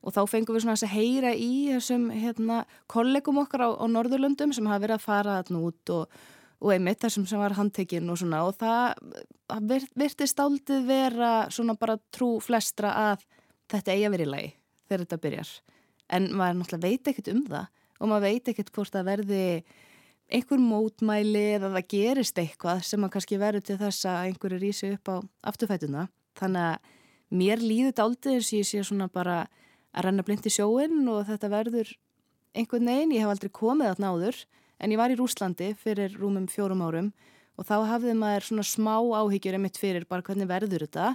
og 0.05 0.13
þá 0.13 0.21
fengum 0.29 0.55
við 0.57 0.63
svona 0.67 0.77
að 0.77 0.93
heyra 0.93 1.31
í 1.33 1.73
þessum 1.73 2.11
hérna, 2.13 2.65
kollegum 2.91 3.39
okkar 3.45 3.63
á, 3.65 3.69
á 3.73 3.87
Norðurlöndum 3.89 4.53
sem 4.53 4.67
hafa 4.69 4.85
verið 4.85 4.97
að 4.99 5.07
fara 5.07 5.39
þarna 5.41 5.59
út 5.71 5.85
og, 5.95 6.05
og 6.61 6.69
einmitt 6.75 7.05
þessum 7.05 7.27
sem 7.29 7.41
var 7.41 7.57
handtekinn 7.57 8.11
og 8.13 8.19
svona. 8.21 8.39
Og 8.45 8.53
það 8.61 8.89
virtist 9.97 10.41
áldið 10.41 10.81
vera 10.91 11.33
svona 11.55 11.75
bara 11.81 12.03
trú 12.13 12.31
flestra 12.45 12.91
að 13.13 13.25
þetta 13.73 13.95
eigi 13.95 14.07
að 14.09 14.15
vera 14.17 14.27
í 14.27 14.33
lagi 14.35 14.51
þegar 14.85 15.03
þetta 15.07 15.25
byrjar. 15.25 15.51
En 16.13 16.23
maður 16.37 16.57
náttúrulega 16.61 16.91
veit 16.91 17.05
ekkert 17.15 17.33
um 17.33 17.43
það 17.49 17.67
og 17.95 18.07
maður 18.11 18.27
veit 18.29 18.47
ekkert 18.53 18.75
hvort 18.75 18.93
það 18.93 19.09
verði 19.09 19.45
einhver 20.33 20.61
mótmæli 20.61 21.45
eða 21.59 21.73
það 21.75 21.89
gerist 21.93 22.39
eitthvað 22.41 22.85
sem 22.89 23.05
að 23.05 23.13
kannski 23.17 23.41
verður 23.41 23.67
til 23.67 23.77
þess 23.81 24.07
að 24.09 24.21
einhverju 24.29 24.61
rýsi 24.63 24.93
upp 24.97 25.11
á 25.13 25.17
afturfætuna. 25.51 26.07
Þannig 26.39 26.69
að 26.71 26.89
mér 27.35 27.63
líður 27.63 27.91
þetta 27.91 28.07
aldrei 28.07 28.33
eins 28.35 28.51
og 28.51 28.59
ég 28.59 28.69
sé 28.69 28.83
svona 28.87 29.11
bara 29.13 29.37
að 29.95 30.09
renna 30.09 30.25
blind 30.27 30.47
í 30.49 30.53
sjóin 30.53 31.05
og 31.11 31.27
þetta 31.29 31.53
verður 31.53 31.93
einhvern 32.55 32.91
veginn, 32.91 33.15
ég 33.15 33.25
hef 33.25 33.35
aldrei 33.35 33.53
komið 33.55 33.93
þarna 33.93 34.13
áður 34.15 34.41
en 34.81 34.95
ég 34.95 35.01
var 35.01 35.13
í 35.13 35.19
Rúslandi 35.19 35.71
fyrir 35.79 36.17
rúmum 36.19 36.49
fjórum 36.51 36.83
árum 36.85 37.13
og 37.59 37.69
þá 37.69 37.77
hafði 37.93 38.15
maður 38.19 38.49
svona 38.49 38.67
smá 38.67 38.95
áhyggjur 38.99 39.59
einmitt 39.59 39.79
fyrir 39.79 40.07
bara 40.11 40.25
hvernig 40.27 40.51
verður 40.51 40.87
þetta. 40.87 41.15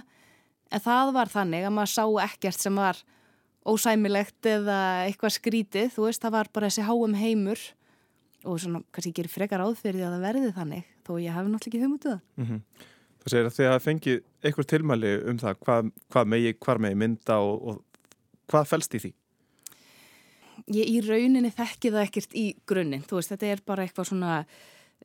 En 0.70 0.80
það 0.80 1.12
var 1.16 1.32
þannig 1.32 1.66
að 1.66 1.74
maður 1.76 1.92
sá 1.92 2.04
ekkert 2.24 2.62
sem 2.62 2.78
var 2.78 3.00
ósæmilegt 3.68 4.48
eða 4.48 4.78
eitthvað 5.04 5.34
skrítið, 5.36 5.90
þú 5.92 6.06
veist, 6.06 6.22
það 6.22 6.36
var 6.38 6.50
bara 6.54 6.70
þessi 6.70 6.86
háum 6.86 7.16
heimur 7.18 7.60
og 8.44 8.60
svona 8.62 8.82
kannski 8.94 9.12
gerir 9.16 9.32
frekar 9.32 9.62
áðferði 9.64 10.06
að 10.06 10.16
það 10.16 10.24
verði 10.26 10.54
þannig 10.56 10.88
þó 11.06 11.12
ég 11.20 11.36
hef 11.36 11.46
náttúrulega 11.46 11.70
ekki 11.70 11.82
hugmynduð 11.82 12.10
það. 12.10 12.20
Mm 12.36 12.46
-hmm. 12.48 12.88
Það 13.20 13.32
segir 13.32 13.46
að 13.46 13.56
þið 13.56 13.70
hafa 13.70 13.84
fengið 13.84 14.20
einhver 14.42 14.66
tilmæli 14.72 15.12
um 15.28 15.38
það 15.38 15.54
hvað, 15.64 15.90
hvað 16.08 16.28
megi, 16.32 16.52
hvar 16.64 16.78
megi 16.80 17.00
mynda 17.02 17.38
og, 17.44 17.62
og 17.68 17.82
hvað 18.48 18.68
fælst 18.70 18.94
í 18.94 19.02
því? 19.04 19.12
Ég 20.70 20.88
í 20.88 21.00
rauninni 21.04 21.50
þekki 21.50 21.92
það 21.92 22.06
ekkert 22.06 22.34
í 22.36 22.46
grunninn, 22.68 23.04
þú 23.08 23.18
veist, 23.18 23.32
þetta 23.32 23.46
er 23.46 23.62
bara 23.66 23.84
eitthvað 23.84 24.08
svona 24.10 24.34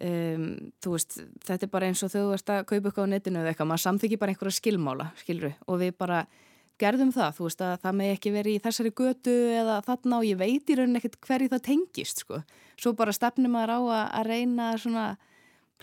um, 0.01 0.47
þú 0.83 0.95
veist, 0.95 1.19
þetta 1.47 1.67
er 1.67 1.71
bara 1.71 1.89
eins 1.89 2.03
og 2.03 2.11
þau 2.11 2.31
veist 2.31 2.51
að 2.51 2.65
kaupa 2.71 2.89
eitthvað 2.89 3.07
á 3.07 3.13
netinu 3.13 3.41
eða 3.41 3.53
eitthvað, 3.53 3.69
maður 3.71 3.85
samþykir 3.85 4.21
bara 4.21 4.35
einhverja 4.35 4.59
skilmála, 4.59 5.07
skilru, 5.21 5.53
og 5.67 5.79
við 5.81 5.95
bara 5.97 6.25
gerðum 6.81 7.11
það, 7.15 7.35
þú 7.37 7.47
veist 7.47 7.63
að 7.63 7.75
það 7.83 7.97
með 8.01 8.13
ekki 8.15 8.33
verið 8.35 8.57
í 8.57 8.63
þessari 8.65 8.93
götu 8.99 9.35
eða 9.55 9.81
þarna 9.85 10.19
og 10.19 10.27
ég 10.27 10.39
veit 10.39 10.71
í 10.71 10.77
rauninni 10.79 11.01
ekkert 11.01 11.19
hverju 11.23 11.51
það 11.53 11.65
tengist 11.69 12.23
sko. 12.25 12.41
Svo 12.79 12.93
bara 12.97 13.13
stefnum 13.15 13.55
maður 13.55 13.75
á 13.75 13.79
að, 13.79 14.05
að 14.19 14.29
reyna 14.31 14.69
svona 14.81 15.05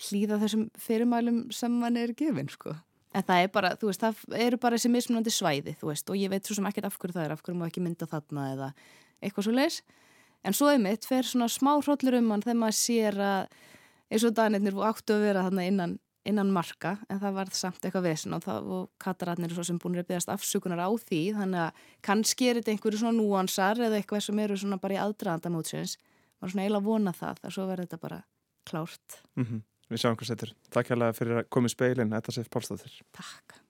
hlýða 0.01 0.39
þessum 0.43 0.67
fyrirmælum 0.81 1.43
sem 1.55 1.73
mann 1.83 1.99
er 2.01 2.15
gefin 2.17 2.51
sko. 2.53 2.75
En 3.13 3.25
það 3.29 3.43
er 3.45 3.51
bara, 3.53 3.73
þú 3.77 3.91
veist, 3.91 4.05
það 4.05 4.39
eru 4.41 4.59
bara 4.61 4.79
þessi 4.79 4.91
mismunandi 4.93 5.33
svæði, 5.33 5.75
þú 5.81 5.91
veist, 5.91 6.09
og 6.09 6.17
ég 6.17 6.33
veit 6.33 6.49
svo 6.49 6.57
sem 6.57 6.69
ekkert 6.69 6.89
af 6.89 6.97
hverju 7.01 7.17
það 7.17 7.27
er, 7.27 7.35
af 7.35 7.43
hverju 7.45 7.59
maður 7.59 7.73
ekki 7.75 7.83
mynda 7.85 8.09
þarna 8.09 8.47
eða 8.55 8.69
eitthvað 9.21 9.49
svo 9.49 9.57
leis. 9.57 9.83
En 10.43 10.57
svo 10.57 10.71
er 10.73 10.81
mitt, 10.81 11.05
fer 11.07 11.29
svona 11.29 11.51
smá 11.53 11.75
hróllur 11.75 12.17
um 12.19 12.33
hann 12.33 12.45
þegar 12.45 12.63
maður 12.63 12.79
sér 12.79 13.21
að 13.21 13.53
eins 14.13 14.25
og 14.27 14.33
danirnir 14.37 14.81
áttu 14.89 15.17
að 15.17 15.27
vera 15.29 15.45
þarna 15.47 15.69
innan 15.69 15.99
innan 16.29 16.53
marka 16.55 16.97
en 17.11 17.19
það 17.23 17.35
var 17.35 17.51
samt 17.57 17.83
eitthvað 17.83 18.07
vesen 18.07 18.37
og, 18.37 18.47
og 18.47 18.83
kataratnir 19.03 19.51
er 19.51 19.57
svo 19.57 19.65
sem 19.67 19.79
búin 19.83 19.99
að 19.99 20.09
beðast 20.13 20.31
afsökunar 20.31 20.79
á 20.79 20.91
því 21.03 21.23
þannig 21.39 21.65
að 21.65 21.81
kannski 22.07 22.49
er 22.49 22.61
þetta 22.61 22.75
einhverju 22.75 23.01
svona 23.01 23.19
núansar 23.19 23.81
eða 23.83 23.99
eitthvað 23.99 24.27
sem 24.29 24.43
eru 24.45 24.59
svona 24.61 24.79
bara 24.83 24.97
í 24.97 25.01
aðdraðanda 25.03 25.51
maður 26.43 26.55
svona 26.55 26.67
eiginlega 26.67 26.89
vona 26.91 27.17
það 27.17 27.43
þar 27.45 27.57
svo 27.57 27.67
verður 27.71 27.87
þetta 27.87 28.03
bara 28.03 28.23
klárt 28.69 29.21
mm 29.39 29.45
-hmm. 29.45 29.67
Við 29.93 30.01
sjáum 30.01 30.17
hvað 30.17 30.33
setur 30.33 30.55
Takk 30.71 30.93
hérlega 30.93 31.17
fyrir 31.17 31.43
að 31.43 31.51
koma 31.53 31.69
í 31.69 31.75
speilin 31.75 32.15
Þetta 32.15 32.33
séf 32.33 32.49
Pálsdóttir 32.51 33.03
Takk 33.13 33.61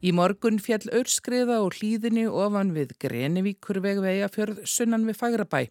Í 0.00 0.14
morgun 0.16 0.56
fjall 0.64 0.86
örskriða 0.96 1.58
og 1.60 1.74
hlýðinni 1.76 2.22
ofan 2.24 2.70
við 2.72 2.94
Grenivíkur 3.04 3.82
vegvegafjörð 3.84 4.62
sunnan 4.64 5.04
við 5.04 5.18
Fagrabæ. 5.18 5.66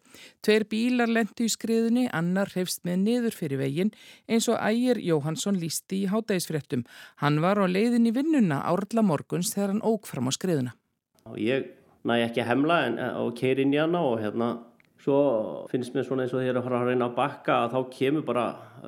Tveir 0.46 0.68
bílar 0.70 1.10
lendu 1.10 1.48
í 1.48 1.50
skriðinni, 1.50 2.04
annar 2.14 2.52
hefst 2.54 2.84
með 2.86 3.00
niður 3.08 3.38
fyrir 3.40 3.58
veginn 3.64 3.90
eins 4.30 4.46
og 4.54 4.62
ægir 4.62 5.02
Jóhansson 5.02 5.58
lísti 5.58 6.04
í 6.04 6.12
hátægisfréttum. 6.14 6.86
Hann 7.24 7.42
var 7.42 7.58
á 7.58 7.66
leiðin 7.66 8.06
í 8.06 8.14
vinnuna 8.14 8.62
árla 8.70 9.02
morguns 9.02 9.50
þegar 9.56 9.74
hann 9.74 9.82
óg 9.82 10.06
fram 10.06 10.30
á 10.30 10.32
skriðuna. 10.38 10.78
Ég 11.34 11.79
næ 12.08 12.16
ekki 12.26 12.44
að 12.44 12.52
hemla 12.54 12.82
en, 12.88 13.00
og 13.20 13.34
keir 13.38 13.60
inn 13.60 13.74
í 13.76 13.82
hana 13.82 14.04
og 14.06 14.20
hérna 14.22 14.52
svo 15.00 15.20
finnst 15.72 15.96
mér 15.96 16.08
svona 16.08 16.26
eins 16.26 16.36
og 16.36 16.44
þegar 16.44 16.64
að 16.64 16.92
reyna 16.92 17.10
að 17.10 17.18
bakka 17.18 17.64
að 17.64 17.76
þá 17.76 17.80
kemur 17.96 18.26
bara 18.28 18.46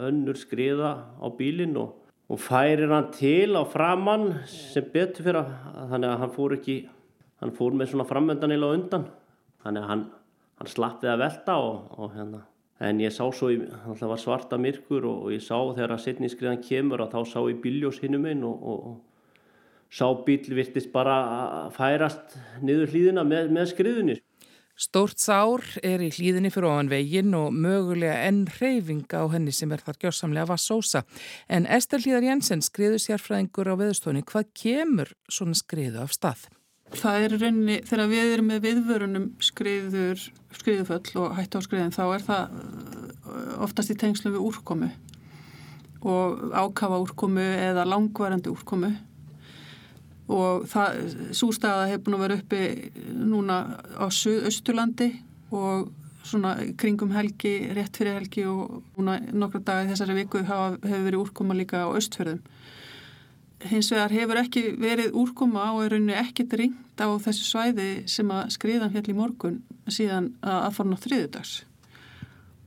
önnur 0.07 0.39
skriða 0.39 0.93
á 1.19 1.27
bílinn 1.37 1.75
og 1.79 1.97
og 2.31 2.39
færir 2.39 2.87
hann 2.87 3.09
til 3.11 3.57
á 3.59 3.63
framann 3.67 4.29
sem 4.47 4.85
betur 4.93 5.25
fyrir 5.25 5.41
að 5.41 5.49
þannig 5.91 6.11
að 6.11 6.21
hann 6.21 6.35
fór 6.35 6.53
ekki 6.55 6.75
hann 7.41 7.53
fór 7.57 7.75
með 7.75 7.91
svona 7.91 8.07
framöndan 8.07 8.53
eða 8.55 8.71
undan. 8.77 9.05
Þannig 9.65 9.83
að 9.83 9.91
hann, 9.91 10.05
hann 10.61 10.71
slappið 10.71 11.11
að 11.11 11.21
velta 11.25 11.57
og, 11.59 11.79
og 11.97 12.15
hérna. 12.15 12.41
En 12.81 13.01
ég 13.01 13.13
sá 13.13 13.25
svo, 13.29 13.51
það 13.99 14.07
var 14.09 14.21
svarta 14.21 14.57
myrkur 14.61 15.05
og, 15.05 15.25
og 15.25 15.35
ég 15.35 15.43
sá 15.45 15.57
þegar 15.57 15.95
að 15.97 16.03
setningskriðan 16.05 16.63
kemur 16.65 17.03
og 17.03 17.11
þá 17.11 17.19
sá 17.29 17.39
ég 17.43 17.59
biljós 17.61 17.99
hinnum 18.01 18.25
inn 18.31 18.45
og, 18.47 18.63
og 19.91 19.97
sá 19.97 20.07
bíl 20.25 20.55
virtist 20.55 20.91
bara 20.93 21.15
að 21.67 21.71
færast 21.75 22.37
niður 22.63 22.93
hlýðina 22.93 23.25
með, 23.27 23.51
með 23.51 23.71
skriðunir 23.73 24.21
Stórt 24.81 25.19
sár 25.21 25.61
er 25.85 26.01
í 26.01 26.07
hlýðinni 26.09 26.49
fyrir 26.49 26.71
ofan 26.71 26.87
veginn 26.89 27.35
og 27.37 27.51
mögulega 27.53 28.15
enn 28.25 28.47
reyfinga 28.55 29.19
á 29.21 29.25
henni 29.29 29.51
sem 29.53 29.69
er 29.75 29.83
þar 29.83 29.99
gjörsamlega 30.01 30.47
vassósa. 30.49 31.03
En 31.45 31.67
Ester 31.69 32.01
Hlýðar 32.01 32.25
Jensen 32.25 32.63
skriður 32.65 33.03
sérfræðingur 33.03 33.69
á 33.69 33.75
veðustóni. 33.77 34.23
Hvað 34.25 34.49
kemur 34.57 35.11
svona 35.29 35.53
skriðu 35.59 36.01
af 36.01 36.15
stað? 36.15 36.47
Það 36.97 37.27
er 37.27 37.35
rauninni, 37.37 37.77
þegar 37.91 38.09
við 38.09 38.31
erum 38.31 38.49
með 38.49 38.65
viðvörunum 38.65 39.29
skriður, 39.43 40.25
skriðuföll 40.57 41.21
og 41.21 41.37
hættu 41.37 41.61
á 41.61 41.65
skriðin, 41.67 41.93
þá 41.93 42.03
er 42.07 42.25
það 42.25 42.57
uh, 42.57 43.53
oftast 43.67 43.93
í 43.93 43.99
tengslu 44.01 44.33
við 44.33 44.49
úrkomu 44.49 44.89
og 46.01 46.41
ákafa 46.57 46.97
úrkomu 47.05 47.45
eða 47.69 47.85
langvarandi 47.85 48.49
úrkomu 48.49 48.89
og 50.31 50.67
svo 51.35 51.51
staða 51.55 51.89
hefur 51.91 52.05
búin 52.05 52.17
að 52.17 52.23
vera 52.25 52.37
uppi 52.39 52.61
núna 53.11 53.57
á 53.99 54.05
Suðausturlandi 54.07 55.09
og 55.51 55.89
svona 56.23 56.53
kringum 56.77 57.11
helgi, 57.15 57.71
rétt 57.75 57.97
fyrir 57.97 58.19
helgi 58.19 58.45
og 58.47 58.81
núna 58.95 59.17
nokkra 59.33 59.63
dagi 59.65 59.89
þessari 59.91 60.19
viku 60.21 60.43
hafa, 60.45 60.77
hefur 60.85 61.07
verið 61.07 61.23
úrkoma 61.23 61.57
líka 61.57 61.83
á 61.83 61.89
Östfjörðum 61.97 62.43
hins 63.69 63.91
vegar 63.93 64.13
hefur 64.13 64.39
ekki 64.41 64.63
verið 64.81 65.17
úrkoma 65.17 65.67
og 65.75 65.83
er 65.85 65.95
rauninni 65.95 66.15
ekkert 66.17 66.55
ringt 66.57 67.01
á 67.01 67.07
þessu 67.21 67.45
svæði 67.45 67.89
sem 68.09 68.31
að 68.33 68.53
skriðan 68.55 68.93
fjall 68.93 69.11
í 69.11 69.17
morgun 69.17 69.59
síðan 69.89 70.31
að 70.41 70.61
aðfarn 70.69 70.95
á 70.95 71.03
þriðudags 71.03 71.53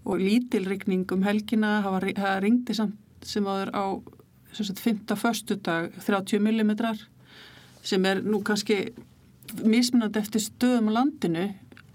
og 0.04 0.20
lítilrykning 0.20 1.06
um 1.14 1.24
helgina 1.26 1.78
hafa 1.84 2.36
ringti 2.44 2.76
samt 2.76 3.00
sem 3.24 3.46
aður 3.48 3.72
á 3.72 3.84
sagt, 4.54 4.78
5. 4.78 5.16
föstudag 5.18 5.90
30 6.04 6.38
mm 6.44 6.74
sem 7.84 8.06
er 8.08 8.22
nú 8.24 8.40
kannski 8.46 8.78
mismunandi 9.62 10.22
eftir 10.22 10.42
stöðum 10.42 10.90
á 10.90 10.96
landinu 10.98 11.48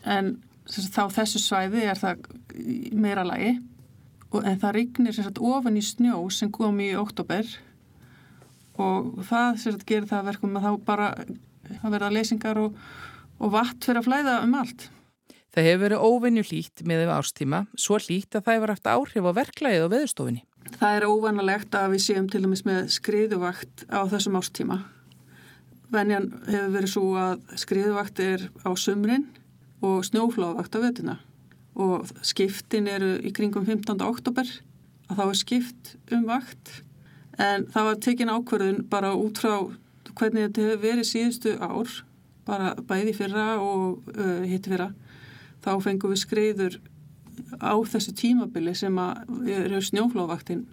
en 0.06 0.36
sagt, 0.70 0.94
þá 0.94 1.04
þessu 1.18 1.42
svæði 1.44 1.86
er 1.90 2.00
það 2.00 2.30
meira 2.94 3.26
lagi 3.28 3.58
en 4.30 4.62
það 4.62 4.76
rignir 4.76 5.16
sagt, 5.18 5.42
ofan 5.42 5.80
í 5.80 5.84
snjó 5.84 6.22
sem 6.34 6.52
kom 6.54 6.78
í 6.84 6.92
oktober 7.00 7.48
og 8.80 9.24
það 9.28 9.82
gerir 9.88 10.08
það 10.10 10.30
verkum 10.30 10.60
að 10.60 10.68
þá 10.68 10.86
bara 10.86 11.10
að 11.80 11.94
verða 11.96 12.14
leysingar 12.14 12.62
og, 12.62 12.78
og 13.40 13.54
vatn 13.54 13.82
fyrir 13.84 14.02
að 14.02 14.08
flæða 14.08 14.38
um 14.46 14.56
allt. 14.62 14.88
Það 15.50 15.66
hefur 15.66 15.82
verið 15.82 16.06
óvenju 16.06 16.44
hlýtt 16.46 16.84
með 16.86 17.04
yfir 17.04 17.16
ástíma, 17.16 17.64
svo 17.74 17.98
hlýtt 17.98 18.38
að 18.38 18.46
það 18.46 18.58
hefur 18.58 18.74
haft 18.76 18.90
áhrif 18.94 19.28
á 19.28 19.32
verklæðið 19.40 19.86
og 19.86 19.92
veðurstofinni. 19.96 20.44
Það 20.78 20.96
er 20.96 21.08
óvanalegt 21.10 21.76
að 21.80 21.96
við 21.96 22.04
séum 22.06 22.28
til 22.30 22.44
dæmis 22.44 22.64
með 22.68 22.92
skriðuvakt 22.94 23.86
á 23.90 24.06
þessum 24.12 24.38
ástíma. 24.38 24.78
Venjan 25.94 26.30
hefur 26.46 26.74
verið 26.76 26.92
svo 26.92 27.06
að 27.18 27.56
skriðuvakt 27.58 28.22
er 28.22 28.46
á 28.62 28.70
sumrin 28.78 29.26
og 29.86 30.04
snjóflávakt 30.06 30.76
á 30.78 30.80
vettuna 30.84 31.16
og 31.80 32.10
skiptin 32.26 32.90
eru 32.92 33.16
í 33.24 33.32
kringum 33.36 33.66
15. 33.66 33.98
oktober 34.06 34.50
að 35.10 35.22
þá 35.22 35.24
er 35.26 35.40
skipt 35.40 35.94
um 36.14 36.28
vakt 36.30 36.74
en 37.40 37.66
það 37.74 37.88
var 37.90 38.02
tekin 38.06 38.34
ákverðun 38.34 38.84
bara 38.92 39.16
út 39.18 39.42
frá 39.42 39.56
hvernig 40.20 40.50
þetta 40.50 40.66
hefur 40.68 40.84
verið 40.84 41.10
síðustu 41.10 41.56
ár 41.58 41.96
bara 42.50 42.74
bæði 42.90 43.16
fyrra 43.18 43.48
og 43.62 44.10
uh, 44.14 44.44
hitti 44.46 44.74
fyrra 44.74 44.92
þá 45.64 45.72
fengum 45.84 46.14
við 46.14 46.24
skriður 46.24 46.80
á 47.60 47.74
þessu 47.88 48.14
tímabili 48.16 48.76
sem 48.76 48.96
að 49.00 49.50
eru 49.54 49.82
snjóflóvaktin 49.84 50.66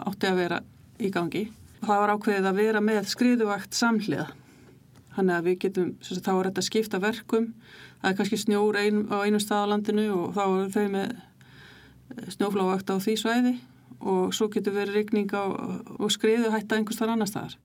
átti 0.00 0.28
að 0.28 0.40
vera 0.40 0.60
í 1.00 1.10
gangi. 1.12 1.46
Það 1.80 2.02
var 2.02 2.12
ákveðið 2.14 2.48
að 2.50 2.60
vera 2.60 2.82
með 2.84 3.08
skriðuvakt 3.08 3.76
samhliða. 3.76 4.28
Þannig 5.16 5.36
að 5.36 5.48
við 5.48 5.56
getum, 5.64 5.88
þá 6.00 6.32
er 6.32 6.48
þetta 6.50 6.66
skipta 6.66 7.00
verkum. 7.02 7.48
Það 8.00 8.10
er 8.10 8.18
kannski 8.20 8.38
snjór 8.40 8.78
ein, 8.80 9.02
á 9.10 9.16
einu 9.26 9.40
stað 9.42 9.66
á 9.66 9.70
landinu 9.72 10.06
og 10.14 10.36
þá 10.36 10.44
eru 10.46 10.68
þau 10.76 10.86
með 10.94 11.16
snjóflóvakt 12.36 12.90
á 12.90 12.96
því 12.98 13.16
svæði 13.18 13.56
og 14.00 14.30
svo 14.34 14.48
getur 14.52 14.74
verið 14.76 14.96
rigning 14.96 15.32
á, 15.36 15.44
og 16.00 16.08
skriðu 16.12 16.52
hætta 16.54 16.78
einhvers 16.78 17.00
þar 17.00 17.14
annar 17.14 17.28
staðar. 17.28 17.58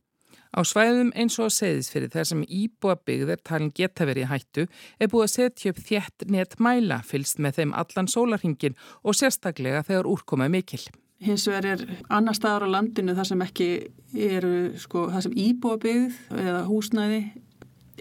Á 0.55 0.63
svæðum 0.63 1.11
eins 1.19 1.35
og 1.39 1.49
að 1.49 1.55
segðis 1.57 1.89
fyrir 1.91 2.11
þær 2.13 2.27
sem 2.29 2.43
íbúa 2.47 2.95
byggðir 3.07 3.41
talin 3.43 3.73
geta 3.75 4.07
verið 4.07 4.29
hættu 4.31 4.67
er 4.99 5.09
búið 5.11 5.25
að 5.25 5.33
setja 5.33 5.73
upp 5.73 5.81
þjætt 5.83 6.27
net 6.31 6.55
mæla 6.63 7.01
fylst 7.03 7.41
með 7.43 7.59
þeim 7.59 7.73
allan 7.75 8.11
sólarhingin 8.11 8.77
og 9.03 9.17
sérstaklega 9.19 9.83
þegar 9.83 10.07
úrkomaði 10.13 10.55
mikil. 10.55 10.83
Hins 11.23 11.45
vegar 11.47 11.65
er 11.71 11.83
annar 12.11 12.35
staðar 12.35 12.67
á 12.67 12.73
landinu 12.75 13.15
þar 13.15 13.29
sem 13.29 13.43
ekki 13.45 13.69
eru, 14.13 14.55
sko, 14.79 15.07
þar 15.13 15.25
sem 15.25 15.37
íbúa 15.45 15.77
byggð 15.81 16.17
eða 16.41 16.65
húsnæði 16.67 17.21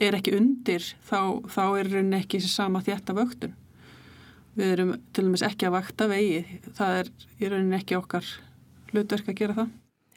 er 0.03 0.19
ekki 0.19 0.35
undir 0.35 0.89
þá, 1.07 1.45
þá 1.47 1.63
er 1.79 1.93
rauninni 1.93 2.19
ekki 2.19 2.41
þessi 2.41 2.51
sama 2.57 2.83
þjætta 2.85 3.15
vöktun. 3.15 3.55
Við 4.59 4.75
erum 4.75 4.93
til 5.15 5.29
dæmis 5.29 5.47
ekki 5.47 5.67
að 5.69 5.77
vakta 5.79 6.11
vegi, 6.11 6.45
það 6.75 7.01
er 7.01 7.11
í 7.39 7.51
rauninni 7.51 7.79
ekki 7.79 7.99
okkar 7.99 8.29
hlutverk 8.91 9.31
að 9.31 9.41
gera 9.41 9.59
það. 9.63 9.75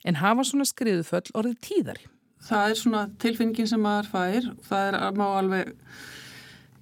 En 0.08 0.22
hafa 0.22 0.46
svona 0.46 0.66
skriðuföll 0.70 1.26
orðið 1.38 1.62
tíðari? 1.70 2.08
það 2.46 2.70
er 2.70 2.80
svona 2.80 3.04
tilfinningin 3.22 3.70
sem 3.70 3.82
maður 3.82 4.10
fær 4.12 4.48
það 4.68 4.88
er 4.90 4.98
að 5.00 5.20
má 5.20 5.26
alveg 5.28 5.72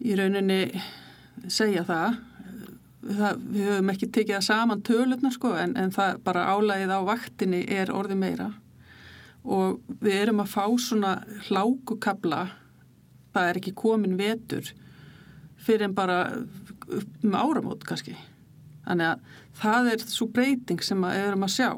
í 0.06 0.16
rauninni 0.20 0.60
segja 1.52 1.86
það, 1.88 2.18
það 3.06 3.42
við 3.54 3.70
höfum 3.70 3.92
ekki 3.94 4.12
tekið 4.18 4.36
það 4.38 4.46
saman 4.48 4.84
tölurna 4.86 5.32
sko 5.34 5.54
en, 5.60 5.76
en 5.78 5.92
það 5.94 6.22
bara 6.26 6.46
álægið 6.54 6.94
á 6.94 7.00
vaktinni 7.06 7.64
er 7.72 7.94
orði 7.94 8.18
meira. 8.20 8.52
Og 9.46 9.82
við 10.02 10.22
erum 10.24 10.42
að 10.42 10.54
fá 10.56 10.64
svona 10.82 11.12
hlákukabla 11.50 12.46
það 13.36 13.50
er 13.50 13.60
ekki 13.60 13.76
komin 13.78 14.18
vetur 14.18 14.72
fyrir 15.66 15.90
en 15.90 15.98
bara 15.98 16.20
um 16.36 17.38
áramót 17.38 17.86
kannski. 17.88 18.16
Þannig 18.86 19.12
að 19.12 19.40
það 19.60 19.92
er 19.94 20.06
svo 20.10 20.28
breyting 20.34 20.84
sem 20.86 21.02
við 21.02 21.22
erum 21.28 21.46
að 21.48 21.56
sjá. 21.56 21.70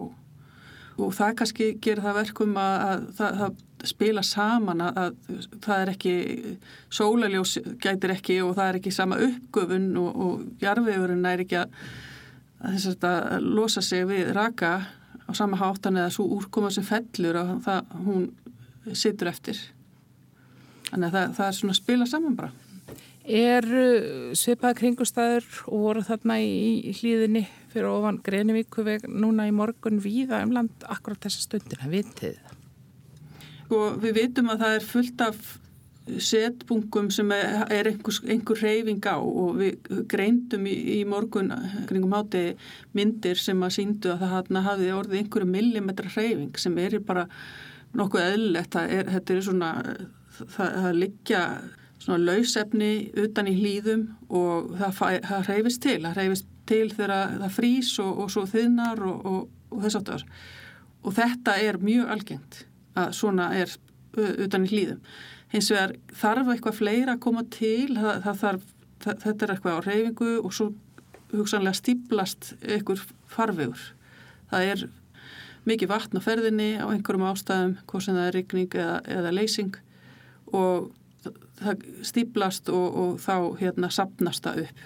Og 0.97 1.13
það 1.13 1.37
kannski 1.41 1.69
gerir 1.83 2.03
það 2.03 2.19
verkum 2.21 2.57
að, 2.59 2.75
að 2.87 3.07
það, 3.19 3.39
það 3.41 3.63
spila 3.85 4.23
saman 4.25 4.81
að, 4.81 4.99
að 5.01 5.47
það 5.61 5.81
er 5.81 5.91
ekki 5.93 6.13
sólaljós 6.89 7.57
gætir 7.83 8.13
ekki 8.15 8.39
og 8.45 8.55
það 8.57 8.69
er 8.71 8.79
ekki 8.79 8.93
sama 8.95 9.19
uppgöfun 9.27 9.89
og, 10.01 10.21
og 10.25 10.63
jarfiðurinn 10.63 11.27
er 11.29 11.43
ekki 11.45 11.59
að, 11.61 11.79
að, 12.71 13.07
að 13.07 13.49
losa 13.59 13.83
sig 13.85 14.07
við 14.09 14.31
raka 14.37 14.71
á 15.27 15.31
sama 15.37 15.59
háttan 15.61 15.99
eða 15.99 16.13
svo 16.15 16.27
úrkoma 16.37 16.71
sem 16.73 16.85
fellur 16.87 17.41
og 17.41 17.57
það, 17.65 17.91
hún 18.07 18.29
situr 18.95 19.33
eftir 19.33 19.59
þannig 20.89 21.09
að 21.09 21.17
það, 21.17 21.35
það 21.37 21.49
er 21.49 21.59
svona 21.59 21.75
að 21.75 21.81
spila 21.83 22.09
saman 22.09 22.39
bara 22.39 22.55
Er 23.27 23.65
svipað 24.39 24.77
kringustæður 24.79 25.47
og 25.67 25.81
voru 25.83 26.03
þarna 26.07 26.37
í 26.39 26.93
hlýðinni 26.95 27.41
fyrir 27.73 27.89
ofan 27.89 28.21
Grenivíkuveg 28.23 29.03
núna 29.11 29.49
í 29.49 29.51
morgun 29.51 29.99
víða 29.99 30.39
um 30.45 30.53
land 30.55 30.85
akkurat 30.87 31.27
þessa 31.27 31.43
stundina, 31.43 31.89
vitið 31.91 32.37
það? 32.39 32.53
Sko 33.67 33.79
við 33.99 34.21
vitum 34.21 34.47
að 34.53 34.61
það 34.63 34.73
er 34.77 34.85
fullt 34.87 35.21
af 35.25 35.47
setbungum 36.23 37.09
sem 37.11 37.31
er, 37.35 37.65
er 37.67 37.89
einhver, 37.89 38.19
einhver 38.31 38.61
reyfing 38.63 39.03
á 39.03 39.19
og 39.19 39.57
við 39.59 39.89
greindum 40.07 40.67
í, 40.71 40.75
í 40.95 40.99
morgun 41.03 41.51
kringum 41.89 42.15
háti 42.15 42.43
myndir 42.95 43.35
sem 43.35 43.59
að 43.59 43.73
síndu 43.75 44.13
að 44.13 44.23
það 44.23 44.61
hafði 44.69 44.93
orðið 44.95 45.19
einhverju 45.19 45.49
millimetra 45.51 46.13
reyfing 46.13 46.55
sem 46.63 46.77
er 46.79 46.95
bara 47.03 47.25
nokkuð 47.97 48.23
eðlilegt. 48.23 48.77
Er, 48.79 49.11
þetta 49.17 49.35
er 49.35 49.43
svona, 49.49 49.71
það, 50.37 50.77
það 50.77 51.01
liggja 51.01 51.43
svona 52.05 52.21
lausefni 52.23 52.91
utan 53.19 53.51
í 53.51 53.57
hlýðum 53.57 54.07
og 54.29 54.71
það, 54.79 55.19
það 55.27 55.51
reyfist 55.51 55.83
til. 55.83 55.97
Það 56.05 56.21
reyfist 56.21 56.49
til 56.71 56.87
þegar 56.93 57.35
það 57.43 57.59
frýs 57.59 57.91
og, 58.03 58.23
og 58.23 58.31
svo 58.31 58.47
þinnar 58.47 59.03
og, 59.11 59.27
og, 59.27 59.53
og 59.75 59.83
þess 59.83 59.99
aftur. 59.99 60.25
Og 61.03 61.19
þetta 61.19 61.59
er 61.67 61.83
mjög 61.83 62.15
algengt 62.15 62.63
að 62.97 63.13
svona 63.17 63.51
er 63.57 63.73
utan 64.17 64.65
í 64.65 64.71
hlýðum. 64.71 65.01
Hins 65.53 65.69
vegar 65.71 65.95
þarf 66.17 66.51
eitthvað 66.51 66.79
fleira 66.81 67.15
að 67.15 67.23
koma 67.23 67.45
til, 67.53 67.95
það, 67.95 68.21
það 68.25 68.41
þarf, 68.43 68.69
það, 69.03 69.19
þetta 69.23 69.45
er 69.45 69.53
eitthvað 69.53 69.77
á 69.77 69.85
reyfingu 69.87 70.31
og 70.41 70.55
svo 70.55 70.69
hugsanlega 71.31 71.77
stíplast 71.77 72.53
einhver 72.63 73.03
farvegur. 73.31 73.83
Það 74.51 74.71
er 74.73 74.85
mikið 75.67 75.91
vatn 75.91 76.19
á 76.19 76.21
ferðinni 76.23 76.69
á 76.79 76.85
einhverjum 76.87 77.27
ástæðum, 77.27 77.77
hvort 77.87 78.05
sem 78.05 78.15
það 78.15 78.29
er 78.29 78.37
rigning 78.37 78.77
eða, 78.77 78.99
eða 79.17 79.33
leysing 79.35 79.79
og 80.55 80.91
það 81.59 81.87
stíplast 82.07 82.69
og, 82.71 82.85
og 83.01 83.17
þá 83.23 83.35
hérna 83.59 83.89
sapnast 83.91 84.45
það 84.47 84.67
upp 84.67 84.85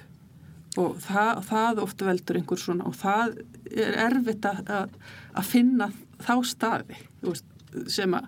og 0.80 1.00
það, 1.04 1.42
það 1.50 1.82
oft 1.84 2.04
veldur 2.08 2.38
einhver 2.40 2.62
svona 2.62 2.88
og 2.88 2.96
það 2.96 3.42
er 3.76 3.98
erfitt 4.06 4.46
að, 4.48 4.94
að 5.36 5.50
finna 5.50 5.90
þá 6.24 6.34
staði, 6.48 7.00
þú 7.20 7.34
veist 7.34 7.51
sem 7.92 8.18
að 8.18 8.28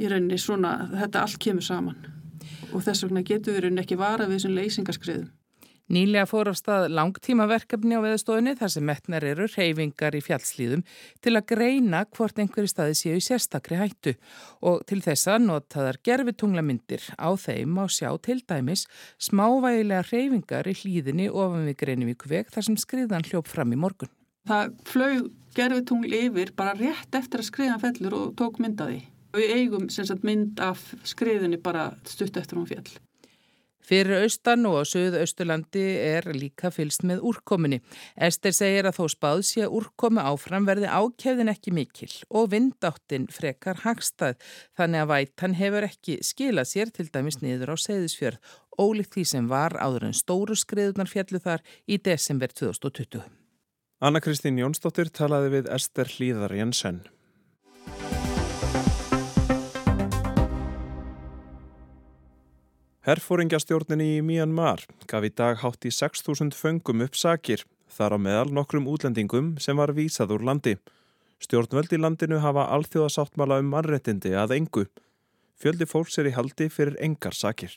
í 0.00 0.08
rauninni 0.08 0.38
svona 0.40 0.76
þetta 0.94 1.26
allt 1.26 1.42
kemur 1.42 1.66
saman 1.66 1.98
og 2.70 2.84
þess 2.86 3.04
vegna 3.06 3.26
getur 3.26 3.56
við 3.56 3.66
rauninni 3.66 3.84
ekki 3.84 3.98
vara 4.00 4.28
við 4.28 4.38
þessum 4.38 4.56
leysingarskriðum. 4.58 5.28
Nýlega 5.90 6.22
fór 6.30 6.46
á 6.46 6.54
stað 6.54 6.84
langtímaverkefni 6.94 7.96
á 7.98 8.04
veðastofinni 8.04 8.52
þar 8.60 8.70
sem 8.70 8.84
metnar 8.86 9.24
eru 9.26 9.48
reyfingar 9.50 10.14
í 10.14 10.20
fjallslíðum 10.22 10.84
til 11.18 11.32
að 11.34 11.48
greina 11.50 12.04
hvort 12.14 12.38
einhverju 12.38 12.70
staði 12.70 12.94
séu 13.00 13.16
í 13.18 13.24
sérstakri 13.26 13.80
hættu 13.80 14.14
og 14.62 14.84
til 14.86 15.00
þessa 15.02 15.40
notaðar 15.42 15.98
gerfitunglamyndir 16.06 17.08
á 17.18 17.34
þeim 17.34 17.74
á 17.82 17.90
sjá 17.90 18.12
til 18.22 18.38
dæmis 18.46 18.86
smávægilega 19.18 20.06
reyfingar 20.12 20.70
í 20.70 20.78
hlýðinni 20.78 21.26
ofan 21.26 21.66
við 21.66 21.80
Greinivíkuveg 21.82 22.54
þar 22.54 22.70
sem 22.70 22.78
skriðan 22.78 23.26
hljóp 23.26 23.50
fram 23.50 23.74
í 23.74 23.82
morgun. 23.82 24.14
Það 24.48 24.72
flög 24.88 25.28
gerfitungl 25.56 26.14
yfir 26.14 26.54
bara 26.56 26.76
rétt 26.78 27.14
eftir 27.18 27.42
að 27.42 27.50
skriðan 27.50 27.82
fellur 27.82 28.16
og 28.16 28.32
tók 28.38 28.60
myndaði. 28.62 29.02
Við 29.36 29.54
eigum 29.54 29.86
sagt, 29.92 30.24
mynd 30.26 30.58
af 30.62 30.82
skriðinni 31.06 31.60
bara 31.62 31.92
stutt 32.08 32.38
eftir 32.40 32.58
hún 32.58 32.68
fjall. 32.70 32.90
Fyrir 33.90 34.20
austan 34.22 34.68
og 34.68 34.76
á 34.78 34.82
söðu 34.86 35.18
austurlandi 35.18 35.82
er 35.98 36.28
líka 36.36 36.70
fylst 36.70 37.02
með 37.02 37.24
úrkominni. 37.26 37.80
Ester 38.14 38.54
segir 38.54 38.86
að 38.86 39.00
þó 39.00 39.08
spáð 39.16 39.42
sé 39.48 39.64
að 39.64 39.74
úrkomi 39.80 40.22
áfram 40.22 40.68
verði 40.68 40.86
ákjæðin 40.86 41.50
ekki 41.50 41.74
mikil 41.74 42.12
og 42.28 42.52
vindáttin 42.52 43.26
frekar 43.34 43.82
hagstað 43.82 44.38
þannig 44.78 45.02
að 45.02 45.10
vætan 45.14 45.58
hefur 45.58 45.88
ekki 45.88 46.20
skilað 46.22 46.70
sér 46.70 46.94
til 46.94 47.08
dæmis 47.10 47.40
niður 47.42 47.74
á 47.74 47.76
segðisfjörð 47.82 48.54
ólíkt 48.78 49.16
því 49.16 49.28
sem 49.32 49.50
var 49.50 49.74
áður 49.82 50.10
en 50.12 50.16
stóru 50.22 50.54
skriðunar 50.54 51.10
fjallu 51.10 51.42
þar 51.42 51.66
í 51.90 51.98
desember 51.98 52.54
2020. 52.54 53.39
Anna 54.00 54.22
Kristín 54.24 54.56
Jónsdóttir 54.56 55.10
talaði 55.12 55.50
við 55.52 55.66
Ester 55.76 56.08
Hlíðar 56.08 56.54
Jensen. 56.56 57.02
Herfóringjastjórnin 63.04 64.00
í 64.00 64.22
Myanmar 64.24 64.86
gaf 65.10 65.26
í 65.28 65.32
dag 65.36 65.60
hátt 65.60 65.84
í 65.84 65.92
6.000 65.92 66.56
föngum 66.56 67.04
upp 67.04 67.20
sakir, 67.20 67.66
þar 67.92 68.16
á 68.16 68.18
meðal 68.24 68.48
nokkrum 68.56 68.88
útlendingum 68.88 69.52
sem 69.60 69.76
var 69.76 69.92
vísað 69.92 70.32
úr 70.38 70.48
landi. 70.48 70.78
Stjórnvöld 71.44 71.92
í 71.92 72.00
landinu 72.00 72.40
hafa 72.40 72.70
alþjóðasáttmala 72.72 73.60
um 73.60 73.68
mannrettindi 73.68 74.32
að 74.32 74.56
engu. 74.62 74.88
Fjöldi 75.60 75.84
fólks 75.84 76.16
er 76.16 76.32
í 76.32 76.36
haldi 76.40 76.72
fyrir 76.72 76.96
engar 77.04 77.36
sakir. 77.36 77.76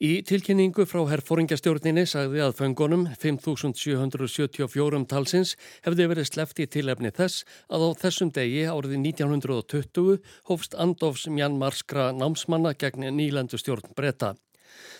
Í 0.00 0.22
tilkynningu 0.24 0.86
frá 0.88 1.02
herfóringjastjórninni 1.10 2.06
sagði 2.08 2.40
að 2.40 2.54
föngunum 2.56 3.02
5.774 3.20 5.00
talsins 5.10 5.50
hefði 5.84 6.06
verið 6.08 6.28
sleft 6.30 6.62
í 6.64 6.66
tilefni 6.72 7.10
þess 7.12 7.44
að 7.68 7.84
á 7.84 7.88
þessum 8.00 8.30
degi 8.32 8.62
árið 8.64 8.94
1920 8.96 10.16
hófst 10.48 10.78
andofs 10.80 11.26
mjannmarskra 11.28 12.14
námsmanna 12.16 12.72
gegn 12.80 13.10
nýlandu 13.12 13.60
stjórn 13.60 13.92
breyta. 13.92 14.32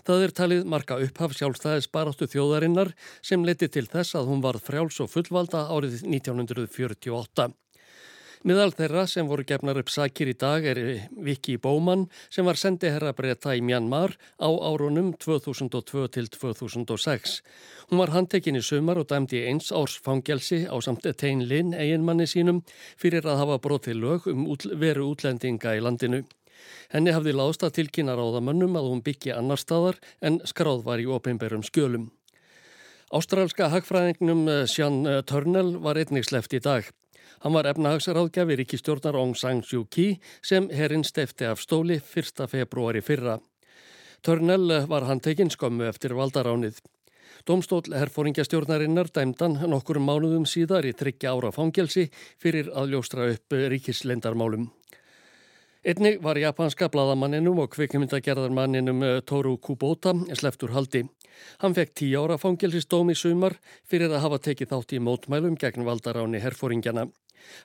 Það 0.04 0.26
er 0.26 0.36
talið 0.36 0.68
marka 0.68 1.00
upphaf 1.00 1.32
sjálfstæðis 1.38 1.88
baráttu 1.88 2.28
þjóðarinnar 2.28 2.92
sem 3.24 3.40
leti 3.48 3.72
til 3.72 3.86
þess 3.88 4.20
að 4.20 4.28
hún 4.34 4.44
varð 4.44 4.68
frjáls 4.68 5.00
og 5.00 5.08
fullvalda 5.14 5.64
árið 5.72 6.02
1948. 6.04 7.48
Miðal 8.40 8.70
þeirra 8.72 9.02
sem 9.04 9.26
voru 9.28 9.44
gefnar 9.44 9.76
upp 9.76 9.90
sakir 9.92 10.30
í 10.30 10.34
dag 10.40 10.64
er 10.64 10.78
Viki 11.12 11.58
Bóman 11.60 12.06
sem 12.32 12.46
var 12.48 12.56
sendiherra 12.56 13.10
breyta 13.12 13.52
í 13.52 13.60
Mjanmar 13.60 14.14
á 14.40 14.48
árunum 14.48 15.10
2002 15.20 16.06
til 16.14 16.30
2006. 16.32 17.34
Hún 17.90 18.00
var 18.00 18.14
handtekinn 18.14 18.56
í 18.56 18.62
sumar 18.64 18.96
og 18.96 19.10
dæmdi 19.10 19.42
eins 19.44 19.68
árs 19.76 19.98
fangelsi 20.00 20.62
á 20.64 20.72
samt 20.80 21.04
Tein 21.20 21.44
Linn 21.50 21.74
eiginmanni 21.76 22.24
sínum 22.24 22.62
fyrir 22.96 23.28
að 23.28 23.42
hafa 23.42 23.58
brotið 23.60 24.00
lög 24.00 24.30
um 24.32 24.46
veru 24.80 25.10
útlendinga 25.10 25.74
í 25.76 25.82
landinu. 25.84 26.22
Henni 26.96 27.12
hafði 27.12 27.36
lásta 27.36 27.68
tilkynna 27.68 28.14
ráðamönnum 28.16 28.78
að 28.80 28.88
hún 28.88 29.04
byggja 29.04 29.36
annar 29.36 29.60
staðar 29.60 30.00
en 30.24 30.40
skráð 30.48 30.86
var 30.88 30.96
í 30.96 31.04
opimberum 31.04 31.60
skjölum. 31.60 32.08
Ástrálska 33.12 33.68
hagfræðingnum 33.68 34.46
Sján 34.64 35.04
Törnel 35.28 35.76
var 35.84 36.00
einnig 36.00 36.24
sleft 36.24 36.56
í 36.56 36.64
dag. 36.64 36.88
Hann 37.40 37.54
var 37.56 37.64
efnahagsráðgjafi 37.70 38.56
ríkistjórnar 38.60 39.16
Aung 39.16 39.30
San 39.32 39.62
Suu 39.64 39.86
Kyi 39.88 40.18
sem 40.44 40.66
herinn 40.76 41.06
stefti 41.08 41.46
af 41.48 41.62
stóli 41.62 41.96
1. 41.96 42.42
februari 42.52 43.00
fyrra. 43.00 43.38
Törnell 44.20 44.74
var 44.88 45.06
handtekinn 45.08 45.48
skömmu 45.48 45.86
eftir 45.88 46.12
valdaránið. 46.18 46.82
Domstól 47.48 47.96
herfóringjastjórnarinnar 47.96 49.08
dæmdan 49.16 49.56
nokkur 49.72 50.02
mánuðum 50.04 50.44
síðar 50.44 50.84
í 50.84 50.92
tryggja 50.92 51.32
ára 51.32 51.48
fangelsi 51.56 52.10
fyrir 52.36 52.68
að 52.76 52.92
ljóstra 52.92 53.30
upp 53.32 53.56
ríkislendarmálum. 53.72 54.68
Einnig 55.80 56.18
var 56.20 56.36
japanska 56.36 56.90
bladamanninum 56.92 57.62
og 57.64 57.70
kvikmyndagerðarmanninum 57.72 59.00
Toru 59.24 59.54
Kubota 59.56 60.12
sleftur 60.36 60.74
haldi. 60.76 61.06
Hann 61.64 61.72
fekk 61.72 61.96
tíu 62.02 62.20
ára 62.20 62.36
fangelsistóm 62.36 63.14
í 63.14 63.16
sumar 63.16 63.56
fyrir 63.88 64.12
að 64.12 64.26
hafa 64.26 64.42
tekið 64.50 64.74
þátt 64.74 64.92
í 64.92 65.00
mótmælum 65.00 65.56
gegn 65.56 65.88
valdaráni 65.88 66.44
herfóringjana. 66.44 67.08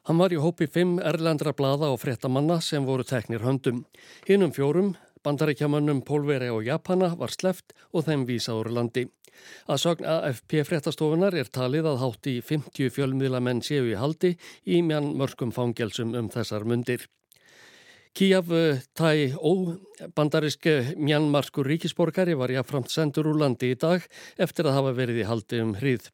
Hann 0.07 0.21
var 0.21 0.33
í 0.33 0.39
hópi 0.41 0.67
fimm 0.71 0.99
erlendra 0.99 1.53
blada 1.53 1.91
og 1.93 1.99
frettamanna 2.03 2.59
sem 2.61 2.85
voru 2.85 3.03
teknir 3.07 3.43
höndum. 3.45 3.83
Hinnum 4.27 4.53
fjórum, 4.55 4.93
bandaríkjamannum 5.25 6.03
Pólveri 6.05 6.51
og 6.53 6.65
Japana 6.67 7.13
var 7.19 7.33
sleft 7.33 7.73
og 7.91 8.05
þeim 8.07 8.25
vísa 8.29 8.55
úr 8.57 8.71
landi. 8.73 9.07
Að 9.67 9.81
sagn 9.81 10.07
AFP 10.07 10.61
frettastofunar 10.67 11.35
er 11.35 11.49
talið 11.51 11.89
að 11.91 12.01
hátt 12.03 12.29
í 12.31 12.38
50 12.45 12.93
fjölmiðlamenn 12.95 13.63
séu 13.65 13.89
í 13.89 13.97
haldi 13.99 14.35
í 14.65 14.81
mjann 14.85 15.11
mörgum 15.19 15.51
fangelsum 15.55 16.15
um 16.15 16.31
þessar 16.33 16.65
mundir. 16.67 17.07
Kíaf 18.15 18.47
Tæ 18.95 19.36
Ó, 19.43 19.75
bandarisk 20.15 20.63
mjannmarskur 20.95 21.67
ríkisborgari, 21.67 22.32
var 22.39 22.47
jáframt 22.47 22.88
sendur 22.88 23.28
úr 23.28 23.41
landi 23.41 23.73
í 23.73 23.75
dag 23.75 24.06
eftir 24.39 24.69
að 24.69 24.78
hafa 24.78 24.93
verið 24.95 25.17
í 25.19 25.25
haldi 25.28 25.60
um 25.60 25.73
hríð. 25.75 26.08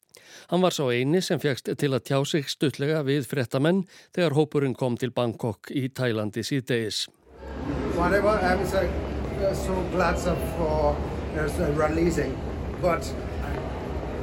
Hann 0.50 0.64
var 0.64 0.74
sá 0.74 0.82
eini 0.90 1.20
sem 1.22 1.38
fegst 1.38 1.70
til 1.78 1.92
að 1.94 2.02
tjá 2.08 2.18
sig 2.26 2.50
stuttlega 2.50 3.04
við 3.06 3.28
frettamenn 3.30 3.84
þegar 4.16 4.34
hópurinn 4.34 4.74
kom 4.74 4.96
til 4.98 5.14
Bangkok 5.14 5.70
í 5.70 5.86
Tælandi 5.94 6.42
síðdegis. 6.42 7.06
Whatever, 7.94 8.34
I'm 8.42 8.66
so, 8.66 8.82
so 9.54 9.78
glad 9.94 10.18
for 10.18 10.96
uh, 11.38 11.70
releasing, 11.78 12.34
but 12.82 13.06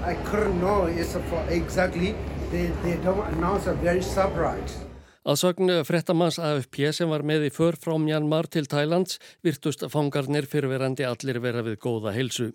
I, 0.04 0.12
I 0.12 0.16
couldn't 0.28 0.60
know 0.60 0.88
it's 0.88 1.16
for 1.16 1.46
exactly, 1.48 2.14
they, 2.52 2.68
they 5.26 5.36
don't 5.36 5.40
announce 5.40 5.44
a 5.44 5.54
very 5.54 5.60
surprise. 5.60 5.80
Að 5.80 5.80
sögnu 5.80 5.84
frettamanns 5.84 6.40
AFP 6.40 6.94
sem 6.94 7.10
var 7.10 7.24
með 7.24 7.50
í 7.50 7.52
för 7.52 7.76
frá 7.76 7.98
Mjanmar 7.98 8.48
til 8.48 8.66
Thailands 8.66 9.20
virtust 9.44 9.84
fangarnir 9.92 10.46
fyrirverandi 10.46 11.04
allir 11.04 11.40
vera 11.40 11.62
við 11.62 11.78
góða 11.78 12.14
heilsu. 12.14 12.54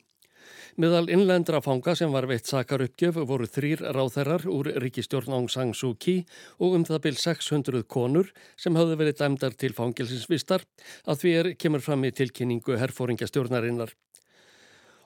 Miðal 0.77 1.11
innlendra 1.11 1.61
fanga 1.61 1.95
sem 1.95 2.11
var 2.11 2.27
veitt 2.27 2.47
sakar 2.47 2.83
uppgjöf 2.83 3.15
voru 3.29 3.47
þrýr 3.47 3.85
ráþerrar 3.95 4.47
úr 4.49 4.73
ríkistjórn 4.83 5.33
Aung 5.33 5.49
San 5.49 5.75
Suu 5.75 5.95
Kyi 5.95 6.25
og 6.59 6.75
um 6.75 6.85
það 6.85 7.01
byl 7.03 7.17
600 7.17 7.85
konur 7.85 8.33
sem 8.57 8.75
hafði 8.75 8.97
verið 8.97 9.21
dæmdar 9.21 9.55
til 9.55 9.73
fangilsinsvistar 9.73 10.65
að 11.07 11.21
því 11.21 11.31
er 11.37 11.55
kemur 11.55 11.81
fram 11.81 12.05
í 12.05 12.11
tilkynningu 12.11 12.77
herfóringastjórnarinnar. 12.81 13.93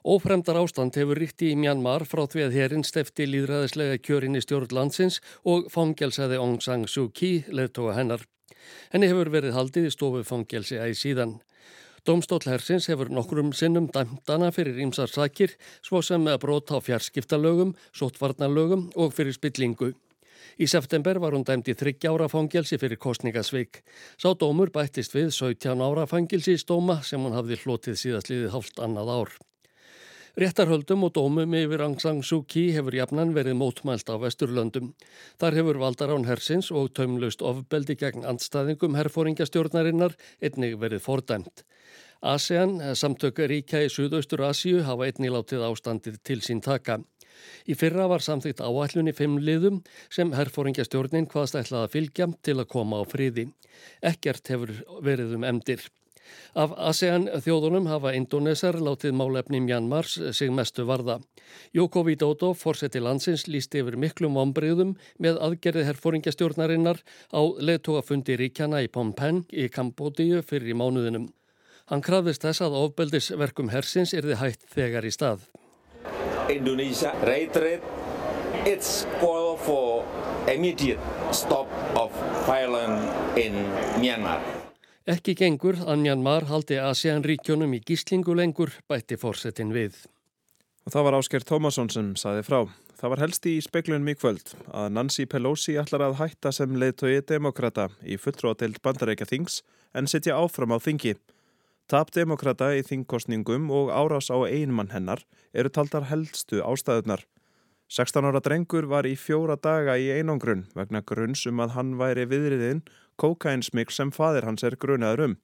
Ófremdar 0.06 0.61
ástand 0.61 0.94
hefur 0.94 1.18
ríkti 1.18 1.50
í 1.50 1.56
Mjanmar 1.58 2.04
frá 2.06 2.22
því 2.30 2.44
að 2.46 2.54
hérinn 2.54 2.84
stefti 2.87 3.26
líðræðislega 3.26 3.98
kjörin 3.98 4.38
í 4.38 4.42
stjórn 4.44 4.70
landsins 4.76 5.18
og 5.42 5.66
fangelsaði 5.74 6.38
Aung 6.38 6.61
San 6.62 6.87
Suu 6.87 7.11
Kyi 7.11 7.42
leðtóa 7.50 7.96
hennar. 7.96 8.22
Henni 8.92 9.11
hefur 9.11 9.32
verið 9.34 9.56
haldið 9.58 9.88
í 9.88 9.92
stofu 9.92 10.22
fangelsi 10.22 10.78
æg 10.78 10.94
síðan. 10.94 11.38
Dómstól 12.06 12.40
hersins 12.46 12.87
hefur 12.88 13.11
nokkrum 13.11 13.50
sinnum 13.52 13.88
dæmdana 13.92 14.52
fyrir 14.54 14.78
ímsar 14.80 15.11
sakir 15.11 15.56
svo 15.82 16.00
sem 16.00 16.30
að 16.30 16.38
brota 16.46 16.78
á 16.78 16.80
fjarskiptalögum, 16.80 17.74
sótvarnalögum 17.92 18.92
og 18.94 19.12
fyrir 19.16 19.34
spillingu. 19.34 19.90
Í 20.58 20.66
september 20.70 21.18
var 21.18 21.34
hún 21.34 21.44
dæmd 21.46 21.68
í 21.68 21.74
30 21.74 22.08
ára 22.08 22.30
fangelsi 22.30 22.78
fyrir 22.78 23.02
kostningasveik. 23.02 23.82
Sá 24.16 24.30
dómur 24.38 24.70
bættist 24.74 25.14
við 25.18 25.34
17 25.34 25.82
ára 25.82 26.06
fangelsi 26.06 26.54
í 26.54 26.62
stóma 26.62 27.02
sem 27.02 27.22
hún 27.22 27.37
hafði 27.37 27.61
hlotið 27.64 28.00
síðastliðið 28.00 28.54
hálft 28.54 28.82
annað 28.82 29.14
ár. 29.18 29.37
Réttarhöldum 30.38 31.03
og 31.03 31.16
dómum 31.16 31.55
yfir 31.59 31.81
Aung 31.83 31.96
San 31.98 32.20
Suu 32.22 32.44
Kyi 32.46 32.68
hefur 32.77 32.94
jafnan 32.94 33.33
verið 33.35 33.57
mótmælt 33.59 34.07
á 34.07 34.14
Vesturlöndum. 34.22 34.92
Þar 35.42 35.57
hefur 35.59 35.81
valdarán 35.83 36.29
hersins 36.29 36.68
og 36.70 36.92
taumlaust 36.94 37.42
ofbeldi 37.42 37.96
gegn 37.98 38.22
andstaðingum 38.22 38.94
herfóringjastjórnarinnar 38.94 40.14
einnig 40.38 40.79
verið 40.79 41.03
fordæmt. 41.03 41.64
ASEAN, 42.22 42.79
samtök 42.94 43.42
ríkja 43.51 43.83
í 43.83 43.90
Suðaustur 43.90 44.44
Asíu, 44.46 44.85
hafa 44.87 45.11
einnig 45.11 45.35
látið 45.35 45.66
ástandið 45.72 46.22
til 46.22 46.38
sín 46.46 46.62
taka. 46.62 47.01
Í 47.66 47.74
fyrra 47.74 48.07
var 48.07 48.22
samþýtt 48.22 48.62
áætlunni 48.62 49.18
fimm 49.18 49.40
liðum 49.42 49.83
sem 50.07 50.31
herfóringjastjórnin 50.38 51.27
hvaðst 51.35 51.59
ætlaði 51.59 51.83
að 51.83 51.94
fylgja 51.96 52.31
til 52.46 52.61
að 52.61 52.70
koma 52.79 53.03
á 53.03 53.05
friði. 53.11 53.51
Ekkert 54.07 54.55
hefur 54.55 54.77
verið 55.03 55.35
um 55.35 55.51
emdir. 55.51 55.83
Af 56.58 56.72
ASEAN 56.90 57.28
þjóðunum 57.44 57.86
hafa 57.90 58.14
Indonesar 58.16 58.78
látið 58.82 59.14
málefni 59.18 59.60
Mjanmars 59.64 60.16
sig 60.36 60.50
mestu 60.52 60.86
varða. 60.88 61.18
Joko 61.76 62.02
Widodo, 62.06 62.52
fórseti 62.54 63.00
landsins, 63.00 63.46
líst 63.48 63.74
yfir 63.78 63.98
miklum 64.00 64.36
ombriðum 64.40 64.96
með 65.18 65.40
aðgerði 65.44 65.86
herfóringjastjórnarinnar 65.88 67.02
á 67.32 67.40
leðtógafundi 67.40 68.38
ríkjana 68.40 68.82
í 68.84 68.90
Phnom 68.92 69.14
Penh 69.16 69.44
í 69.52 69.68
Kambodíu 69.72 70.42
fyrir 70.42 70.74
í 70.74 70.78
mánuðinum. 70.78 71.30
Hann 71.88 72.04
krafðist 72.04 72.44
þess 72.44 72.66
að 72.66 72.76
ofbeldisverkum 72.82 73.70
hersins 73.72 74.12
erði 74.12 74.36
hægt 74.36 74.66
þegar 74.74 75.08
í 75.08 75.12
stað. 75.14 75.48
Indonesia 76.52 77.14
reiterate 77.24 77.84
its 78.68 79.06
call 79.20 79.56
for 79.56 80.04
immediate 80.48 81.00
stop 81.32 81.68
of 81.96 82.12
violence 82.46 83.08
in 83.36 83.54
Myanmar. 84.00 84.67
Ekki 85.09 85.33
gengur 85.33 85.79
að 85.88 86.03
Mjanmar 86.03 86.44
haldi 86.51 86.77
ASEAN 86.85 87.23
ríkjónum 87.25 87.71
í 87.73 87.79
gíslingu 87.81 88.35
lengur 88.37 88.75
bætti 88.92 89.16
fórsetin 89.16 89.71
við. 89.73 89.94
Og 90.85 90.92
það 90.92 91.07
var 91.07 91.16
Ásker 91.16 91.47
Tómasson 91.49 91.88
sem 91.88 92.11
saði 92.21 92.42
frá. 92.44 92.59
Það 93.01 93.14
var 93.14 93.23
helst 93.23 93.49
í 93.49 93.55
speklunum 93.64 94.11
í 94.12 94.14
kvöld 94.18 94.53
að 94.68 94.90
Nancy 94.92 95.25
Pelosi 95.25 95.79
ætlar 95.81 96.05
að 96.05 96.18
hætta 96.18 96.53
sem 96.53 96.77
leiðtogi 96.77 97.23
demokrata 97.25 97.88
í 98.05 98.18
fulltróðatild 98.21 98.83
bandarækja 98.85 99.31
þings 99.33 99.62
en 99.97 100.12
setja 100.12 100.37
áfram 100.37 100.77
á 100.77 100.79
þingi. 100.85 101.14
Tap 101.88 102.12
demokrata 102.12 102.75
í 102.77 102.85
þingkostningum 102.85 103.73
og 103.73 103.88
árás 103.88 104.29
á 104.29 104.37
einmann 104.44 104.92
hennar 104.92 105.25
eru 105.57 105.73
taldar 105.73 106.11
heldstu 106.12 106.61
ástæðunar. 106.61 107.25
16 107.88 108.27
ára 108.29 108.40
drengur 108.44 108.85
var 108.85 109.07
í 109.09 109.14
fjóra 109.16 109.55
daga 109.57 109.94
í 109.96 110.11
einangrun 110.12 110.66
vegna 110.77 111.01
grunns 111.01 111.46
um 111.48 111.62
að 111.64 111.72
hann 111.72 111.94
væri 111.96 112.27
viðriðinn 112.29 112.83
kókainsmikl 113.16 113.94
sem 113.96 114.11
fadir 114.12 114.44
hans 114.44 114.64
er 114.68 114.77
grunaður 114.77 115.24
um. 115.24 115.37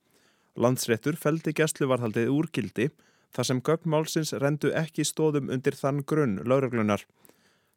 Landsréttur 0.60 1.16
feldi 1.16 1.54
gæsluvarðaldið 1.56 2.28
úrgildi 2.34 2.90
þar 3.34 3.48
sem 3.48 3.62
gögnmálsins 3.64 4.34
rendu 4.44 4.74
ekki 4.76 5.06
stóðum 5.08 5.48
undir 5.56 5.72
þann 5.78 6.04
grunn 6.04 6.42
lauruglunar. 6.44 7.06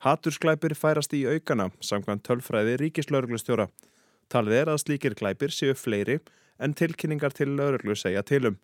Hatursklæpir 0.03 0.75
færast 0.75 1.15
í 1.15 1.23
aukana 1.25 1.71
samkvæmt 1.79 2.27
tölfræði 2.27 2.75
ríkislauruglustjóra. 2.83 3.69
Talið 4.27 4.59
er 4.59 4.73
að 4.73 4.83
slíkir 4.83 5.15
glæpir 5.15 5.55
séu 5.55 5.79
fleiri 5.79 6.19
en 6.59 6.75
tilkynningar 6.75 7.31
til 7.31 7.55
lauruglu 7.55 7.95
segja 7.95 8.21
tilum. 8.21 8.59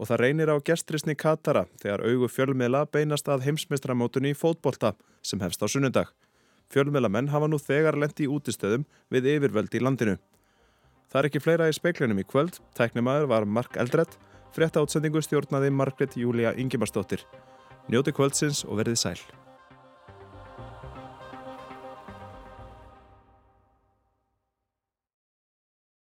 Og 0.00 0.08
það 0.08 0.22
reynir 0.24 0.48
á 0.48 0.56
gestrisni 0.64 1.14
Katara 1.14 1.66
þegar 1.82 2.06
augu 2.08 2.28
fjölmiðla 2.32 2.86
beinast 2.88 3.28
að 3.28 3.44
heimsmeistramótunni 3.44 4.32
í 4.32 4.38
fótbolta 4.38 4.94
sem 5.20 5.42
hefst 5.44 5.60
á 5.60 5.68
sunnundag. 5.68 6.08
Fjölmiðlamenn 6.72 7.28
hafa 7.28 7.50
nú 7.50 7.58
þegar 7.60 7.98
lendi 8.00 8.24
í 8.24 8.30
útistöðum 8.30 8.86
við 9.12 9.28
yfirvöld 9.34 9.74
í 9.76 9.82
landinu. 9.84 10.16
Það 11.10 11.20
er 11.20 11.28
ekki 11.28 11.42
fleira 11.42 11.68
í 11.68 11.76
speiklinum 11.76 12.22
í 12.22 12.24
kvöld. 12.24 12.60
Tæknimaður 12.78 13.28
var 13.34 13.44
Mark 13.44 13.76
Eldredd, 13.82 14.16
frétta 14.54 14.80
átsendingu 14.80 15.20
stjórnaði 15.26 15.74
Margret 15.74 16.16
Júlia 16.16 16.54
Ingimarsdóttir. 16.54 17.26
Njóti 17.90 18.14
kvöldsins 18.14 18.62
og 18.64 18.78
verðið 18.80 19.02
sæl. 19.02 19.39